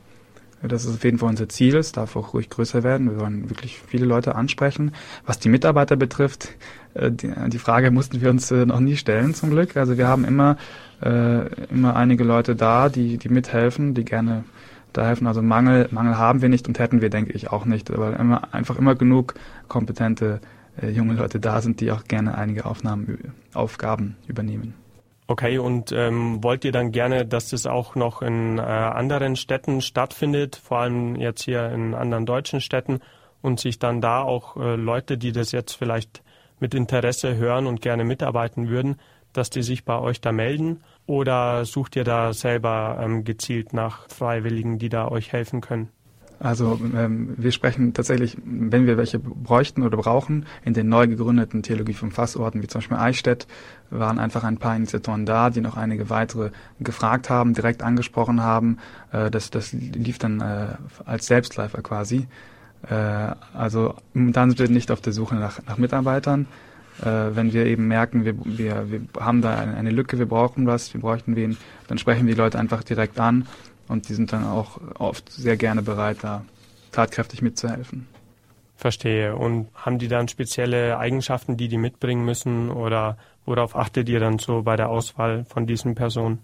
Das 0.63 0.85
ist 0.85 0.93
auf 0.93 1.03
jeden 1.03 1.17
Fall 1.17 1.29
unser 1.29 1.49
Ziel. 1.49 1.75
Es 1.75 1.91
darf 1.91 2.15
auch 2.15 2.35
ruhig 2.35 2.49
größer 2.49 2.83
werden. 2.83 3.09
Wir 3.09 3.19
wollen 3.19 3.49
wirklich 3.49 3.81
viele 3.87 4.05
Leute 4.05 4.35
ansprechen. 4.35 4.91
Was 5.25 5.39
die 5.39 5.49
Mitarbeiter 5.49 5.95
betrifft, 5.95 6.49
äh, 6.93 7.11
die, 7.11 7.57
Frage 7.57 7.89
mussten 7.89 8.21
wir 8.21 8.29
uns 8.29 8.51
äh, 8.51 8.65
noch 8.67 8.79
nie 8.79 8.95
stellen, 8.95 9.33
zum 9.33 9.49
Glück. 9.49 9.75
Also 9.75 9.97
wir 9.97 10.07
haben 10.07 10.23
immer, 10.23 10.57
äh, 11.01 11.47
immer 11.71 11.95
einige 11.95 12.23
Leute 12.23 12.55
da, 12.55 12.89
die, 12.89 13.17
die 13.17 13.29
mithelfen, 13.29 13.95
die 13.95 14.05
gerne 14.05 14.43
da 14.93 15.07
helfen. 15.07 15.25
Also 15.25 15.41
Mangel, 15.41 15.87
Mangel 15.89 16.17
haben 16.19 16.43
wir 16.43 16.49
nicht 16.49 16.67
und 16.67 16.77
hätten 16.77 17.01
wir, 17.01 17.09
denke 17.09 17.31
ich, 17.31 17.49
auch 17.49 17.65
nicht, 17.65 17.95
weil 17.97 18.13
immer, 18.13 18.53
einfach 18.53 18.77
immer 18.77 18.93
genug 18.93 19.33
kompetente 19.67 20.41
junge 20.89 21.15
Leute 21.15 21.39
da 21.39 21.61
sind, 21.61 21.81
die 21.81 21.91
auch 21.91 22.05
gerne 22.05 22.35
einige 22.35 22.65
Aufnahmen, 22.65 23.33
Aufgaben 23.53 24.15
übernehmen. 24.27 24.73
Okay, 25.31 25.59
und 25.59 25.93
ähm, 25.93 26.43
wollt 26.43 26.65
ihr 26.65 26.73
dann 26.73 26.91
gerne, 26.91 27.25
dass 27.25 27.51
das 27.51 27.65
auch 27.65 27.95
noch 27.95 28.21
in 28.21 28.57
äh, 28.57 28.61
anderen 28.63 29.37
Städten 29.37 29.79
stattfindet, 29.79 30.57
vor 30.57 30.79
allem 30.79 31.15
jetzt 31.15 31.43
hier 31.43 31.71
in 31.71 31.93
anderen 31.93 32.25
deutschen 32.25 32.59
Städten 32.59 32.99
und 33.41 33.57
sich 33.57 33.79
dann 33.79 34.01
da 34.01 34.23
auch 34.23 34.57
äh, 34.57 34.75
Leute, 34.75 35.17
die 35.17 35.31
das 35.31 35.53
jetzt 35.53 35.75
vielleicht 35.75 36.21
mit 36.59 36.75
Interesse 36.75 37.37
hören 37.37 37.65
und 37.65 37.81
gerne 37.81 38.03
mitarbeiten 38.03 38.67
würden, 38.67 38.97
dass 39.31 39.49
die 39.49 39.63
sich 39.63 39.85
bei 39.85 39.97
euch 39.97 40.19
da 40.19 40.33
melden? 40.33 40.83
Oder 41.05 41.63
sucht 41.63 41.95
ihr 41.95 42.03
da 42.03 42.33
selber 42.33 42.99
ähm, 43.01 43.23
gezielt 43.23 43.71
nach 43.71 44.09
Freiwilligen, 44.09 44.79
die 44.79 44.89
da 44.89 45.07
euch 45.07 45.31
helfen 45.31 45.61
können? 45.61 45.93
Also 46.43 46.79
ähm, 46.95 47.35
wir 47.37 47.51
sprechen 47.51 47.93
tatsächlich, 47.93 48.35
wenn 48.43 48.87
wir 48.87 48.97
welche 48.97 49.19
bräuchten 49.19 49.83
oder 49.83 49.97
brauchen, 49.97 50.47
in 50.65 50.73
den 50.73 50.89
neu 50.89 51.07
gegründeten 51.07 51.61
Theologie 51.61 51.93
vom 51.93 52.09
Fassorten, 52.09 52.63
wie 52.63 52.67
zum 52.67 52.79
Beispiel 52.79 52.97
Eichstätt, 52.97 53.45
waren 53.91 54.17
einfach 54.17 54.43
ein 54.43 54.57
paar 54.57 54.75
Initiatoren 54.75 55.27
da, 55.27 55.51
die 55.51 55.61
noch 55.61 55.77
einige 55.77 56.09
weitere 56.09 56.49
gefragt 56.79 57.29
haben, 57.29 57.53
direkt 57.53 57.83
angesprochen 57.83 58.41
haben. 58.41 58.79
Äh, 59.11 59.29
das, 59.29 59.51
das 59.51 59.71
lief 59.71 60.17
dann 60.17 60.41
äh, 60.41 60.69
als 61.05 61.27
Selbstläufer 61.27 61.83
quasi. 61.83 62.27
Äh, 62.89 62.95
also 63.53 63.93
momentan 64.15 64.49
sind 64.49 64.59
wir 64.59 64.69
nicht 64.69 64.89
auf 64.89 65.01
der 65.01 65.13
Suche 65.13 65.35
nach, 65.35 65.59
nach 65.67 65.77
Mitarbeitern 65.77 66.47
äh, 67.01 67.35
wenn 67.35 67.53
wir 67.53 67.65
eben 67.65 67.87
merken, 67.87 68.25
wir, 68.25 68.35
wir, 68.45 68.91
wir 68.91 69.01
haben 69.19 69.41
da 69.41 69.55
eine, 69.55 69.75
eine 69.75 69.91
Lücke, 69.91 70.19
wir 70.19 70.27
brauchen 70.27 70.67
was, 70.67 70.93
wir 70.93 71.01
bräuchten 71.01 71.35
wen, 71.35 71.57
dann 71.87 71.97
sprechen 71.97 72.27
wir 72.27 72.33
die 72.33 72.39
Leute 72.39 72.59
einfach 72.59 72.83
direkt 72.83 73.19
an 73.19 73.47
und 73.91 74.09
die 74.09 74.13
sind 74.13 74.33
dann 74.33 74.45
auch 74.45 74.79
oft 74.97 75.31
sehr 75.31 75.57
gerne 75.57 75.81
bereit, 75.81 76.17
da 76.21 76.43
tatkräftig 76.91 77.41
mitzuhelfen. 77.41 78.07
Verstehe. 78.75 79.35
Und 79.35 79.67
haben 79.75 79.99
die 79.99 80.07
dann 80.07 80.27
spezielle 80.27 80.97
Eigenschaften, 80.97 81.55
die 81.57 81.67
die 81.67 81.77
mitbringen 81.77 82.25
müssen 82.25 82.71
oder 82.71 83.17
worauf 83.45 83.75
achtet 83.75 84.09
ihr 84.09 84.19
dann 84.19 84.39
so 84.39 84.63
bei 84.63 84.75
der 84.75 84.89
Auswahl 84.89 85.45
von 85.45 85.67
diesen 85.67 85.93
Personen? 85.93 86.39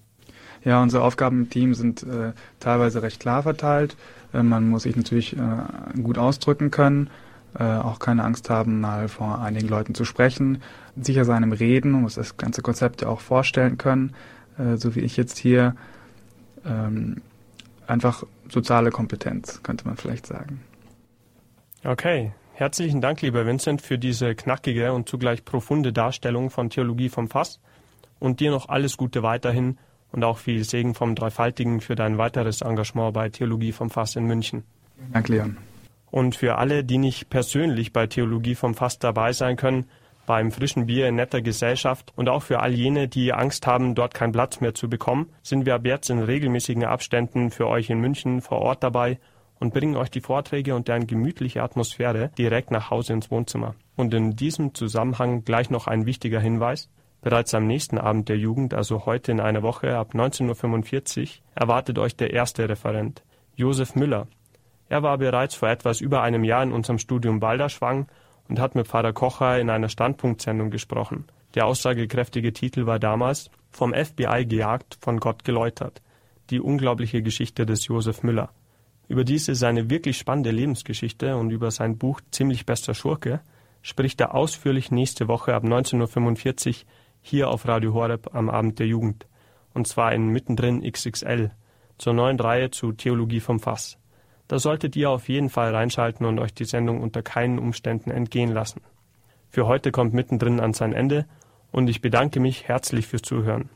Ja, 0.63 0.81
unsere 0.81 1.03
Aufgaben 1.03 1.43
im 1.43 1.49
Team 1.49 1.73
sind 1.73 2.03
äh, 2.03 2.33
teilweise 2.59 3.01
recht 3.01 3.19
klar 3.19 3.43
verteilt. 3.43 3.95
Äh, 4.33 4.43
man 4.43 4.69
muss 4.69 4.83
sich 4.83 4.95
natürlich 4.95 5.35
äh, 5.35 5.99
gut 6.01 6.17
ausdrücken 6.17 6.71
können 6.71 7.09
äh, 7.59 7.63
auch 7.63 7.99
keine 7.99 8.23
Angst 8.23 8.49
haben, 8.49 8.81
mal 8.81 9.07
vor 9.07 9.41
einigen 9.41 9.67
Leuten 9.67 9.95
zu 9.95 10.05
sprechen, 10.05 10.61
sicher 10.99 11.25
sein 11.25 11.43
im 11.43 11.51
Reden 11.51 11.95
und 11.95 12.01
muss 12.01 12.15
das 12.15 12.37
ganze 12.37 12.61
Konzept 12.61 13.01
ja 13.01 13.07
auch 13.07 13.21
vorstellen 13.21 13.77
können, 13.77 14.13
äh, 14.57 14.77
so 14.77 14.95
wie 14.95 14.99
ich 14.99 15.17
jetzt 15.17 15.37
hier. 15.37 15.75
Ähm, 16.65 17.21
einfach 17.87 18.23
soziale 18.49 18.91
Kompetenz, 18.91 19.61
könnte 19.63 19.85
man 19.85 19.97
vielleicht 19.97 20.25
sagen. 20.25 20.61
Okay, 21.83 22.33
herzlichen 22.53 23.01
Dank, 23.01 23.21
lieber 23.21 23.45
Vincent, 23.45 23.81
für 23.81 23.97
diese 23.97 24.35
knackige 24.35 24.93
und 24.93 25.07
zugleich 25.07 25.45
profunde 25.45 25.93
Darstellung 25.93 26.49
von 26.49 26.69
Theologie 26.69 27.09
vom 27.09 27.29
Fass 27.29 27.59
und 28.19 28.39
dir 28.39 28.51
noch 28.51 28.69
alles 28.69 28.97
Gute 28.97 29.23
weiterhin 29.23 29.77
und 30.11 30.23
auch 30.23 30.37
viel 30.37 30.63
Segen 30.63 30.93
vom 30.93 31.15
Dreifaltigen 31.15 31.81
für 31.81 31.95
dein 31.95 32.17
weiteres 32.17 32.61
Engagement 32.61 33.13
bei 33.13 33.29
Theologie 33.29 33.71
vom 33.71 33.89
Fass 33.89 34.15
in 34.15 34.25
München. 34.25 34.63
Danke, 35.13 35.33
Leon. 35.33 35.57
Und 36.09 36.35
für 36.35 36.57
alle, 36.57 36.83
die 36.83 36.97
nicht 36.97 37.29
persönlich 37.29 37.93
bei 37.93 38.07
Theologie 38.07 38.55
vom 38.55 38.73
Fass 38.73 38.97
dabei 38.97 39.33
sein 39.33 39.57
können, 39.57 39.85
beim 40.27 40.51
frischen 40.51 40.85
Bier 40.85 41.07
in 41.07 41.15
netter 41.15 41.41
Gesellschaft 41.41 42.13
und 42.15 42.29
auch 42.29 42.43
für 42.43 42.59
all 42.59 42.73
jene, 42.73 43.07
die 43.07 43.33
Angst 43.33 43.65
haben, 43.65 43.95
dort 43.95 44.13
keinen 44.13 44.33
Platz 44.33 44.61
mehr 44.61 44.75
zu 44.75 44.87
bekommen, 44.87 45.31
sind 45.41 45.65
wir 45.65 45.73
ab 45.73 45.85
jetzt 45.85 46.11
in 46.11 46.19
regelmäßigen 46.19 46.85
Abständen 46.85 47.49
für 47.49 47.67
euch 47.67 47.89
in 47.89 47.99
München 47.99 48.41
vor 48.41 48.59
Ort 48.59 48.83
dabei 48.83 49.17
und 49.59 49.73
bringen 49.73 49.95
euch 49.95 50.11
die 50.11 50.21
Vorträge 50.21 50.75
und 50.75 50.87
deren 50.87 51.07
gemütliche 51.07 51.63
Atmosphäre 51.63 52.29
direkt 52.37 52.69
nach 52.69 52.91
Hause 52.91 53.13
ins 53.13 53.31
Wohnzimmer. 53.31 53.73
Und 53.95 54.13
in 54.13 54.35
diesem 54.35 54.75
Zusammenhang 54.75 55.43
gleich 55.43 55.71
noch 55.71 55.87
ein 55.87 56.05
wichtiger 56.05 56.39
Hinweis. 56.39 56.89
Bereits 57.21 57.55
am 57.55 57.65
nächsten 57.65 57.97
Abend 57.97 58.29
der 58.29 58.37
Jugend, 58.37 58.75
also 58.75 59.07
heute 59.07 59.31
in 59.31 59.39
einer 59.39 59.63
Woche 59.63 59.97
ab 59.97 60.11
19.45 60.13 61.21
Uhr, 61.21 61.27
erwartet 61.55 61.97
euch 61.97 62.15
der 62.15 62.31
erste 62.33 62.69
Referent, 62.69 63.23
Josef 63.55 63.95
Müller, 63.95 64.27
er 64.89 65.03
war 65.03 65.17
bereits 65.17 65.55
vor 65.55 65.69
etwas 65.69 65.99
über 66.01 66.21
einem 66.21 66.43
Jahr 66.43 66.63
in 66.63 66.71
unserem 66.71 66.97
Studium 66.97 67.39
Balderschwang 67.39 68.07
und 68.49 68.59
hat 68.59 68.75
mit 68.75 68.87
Pfarrer 68.87 69.13
Kocher 69.13 69.59
in 69.59 69.69
einer 69.69 69.89
Standpunktsendung 69.89 70.69
gesprochen. 70.69 71.25
Der 71.55 71.65
aussagekräftige 71.65 72.53
Titel 72.53 72.85
war 72.85 72.99
damals 72.99 73.49
Vom 73.71 73.93
FBI 73.93 74.45
gejagt, 74.45 74.97
von 75.01 75.19
Gott 75.19 75.43
geläutert. 75.43 76.01
Die 76.49 76.59
unglaubliche 76.59 77.21
Geschichte 77.21 77.65
des 77.65 77.87
Josef 77.87 78.23
Müller. 78.23 78.51
Über 79.07 79.23
diese 79.23 79.55
seine 79.55 79.89
wirklich 79.89 80.17
spannende 80.17 80.51
Lebensgeschichte 80.51 81.35
und 81.37 81.51
über 81.51 81.71
sein 81.71 81.97
Buch 81.97 82.21
Ziemlich 82.31 82.65
bester 82.65 82.93
Schurke 82.93 83.41
spricht 83.81 84.19
er 84.19 84.35
ausführlich 84.35 84.91
nächste 84.91 85.27
Woche 85.27 85.53
ab 85.53 85.63
19.45 85.63 86.67
Uhr 86.67 86.75
hier 87.21 87.49
auf 87.49 87.67
Radio 87.67 87.93
Horeb 87.93 88.33
am 88.33 88.49
Abend 88.49 88.79
der 88.79 88.87
Jugend. 88.87 89.27
Und 89.73 89.87
zwar 89.87 90.13
in 90.13 90.27
Mittendrin 90.27 90.81
XXL 90.81 91.51
zur 91.97 92.13
neuen 92.13 92.39
Reihe 92.39 92.71
zu 92.71 92.91
Theologie 92.91 93.39
vom 93.39 93.59
Fass. 93.59 93.96
Da 94.47 94.59
solltet 94.59 94.95
ihr 94.95 95.09
auf 95.09 95.27
jeden 95.27 95.49
Fall 95.49 95.75
reinschalten 95.75 96.25
und 96.25 96.39
euch 96.39 96.53
die 96.53 96.65
Sendung 96.65 97.01
unter 97.01 97.21
keinen 97.21 97.59
Umständen 97.59 98.11
entgehen 98.11 98.51
lassen. 98.51 98.81
Für 99.49 99.67
heute 99.67 99.91
kommt 99.91 100.13
mittendrin 100.13 100.59
an 100.59 100.73
sein 100.73 100.93
Ende 100.93 101.25
und 101.71 101.89
ich 101.89 102.01
bedanke 102.01 102.39
mich 102.39 102.67
herzlich 102.67 103.07
fürs 103.07 103.21
Zuhören. 103.23 103.69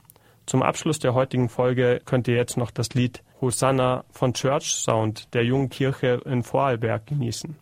Zum 0.46 0.64
Abschluss 0.64 1.00
der 1.00 1.14
heutigen 1.14 1.50
Folge 1.50 2.02
könnt 2.04 2.28
ihr 2.28 2.36
jetzt 2.36 2.58
noch 2.58 2.72
das 2.72 2.94
Lied 2.94 3.24
Hosanna 3.42 4.06
von 4.12 4.34
Church 4.34 4.76
Sound 4.76 5.34
der 5.34 5.46
jungen 5.46 5.70
Kirche 5.70 6.22
in 6.26 6.44
Vorarlberg 6.44 7.06
genießen. 7.06 7.56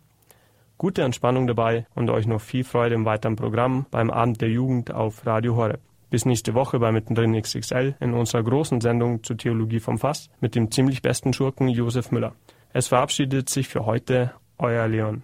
Gute 0.78 1.02
Entspannung 1.02 1.46
dabei 1.46 1.86
und 1.94 2.08
euch 2.10 2.26
noch 2.26 2.40
viel 2.40 2.64
Freude 2.64 2.94
im 2.94 3.04
weiteren 3.04 3.36
Programm 3.36 3.86
beim 3.90 4.10
Abend 4.10 4.40
der 4.40 4.48
Jugend 4.48 4.92
auf 4.92 5.26
Radio 5.26 5.56
Horeb. 5.56 5.80
Bis 6.08 6.24
nächste 6.24 6.54
Woche 6.54 6.78
bei 6.78 6.90
Mittendrin 6.90 7.40
XXL 7.40 7.96
in 8.00 8.14
unserer 8.14 8.42
großen 8.42 8.80
Sendung 8.80 9.22
zur 9.22 9.36
Theologie 9.36 9.78
vom 9.78 9.98
Fass 9.98 10.30
mit 10.40 10.54
dem 10.54 10.70
ziemlich 10.70 11.02
besten 11.02 11.32
Schurken 11.32 11.68
Josef 11.68 12.10
Müller. 12.10 12.34
Es 12.72 12.88
verabschiedet 12.88 13.48
sich 13.48 13.68
für 13.68 13.84
heute 13.84 14.32
euer 14.58 14.86
Leon. 14.86 15.22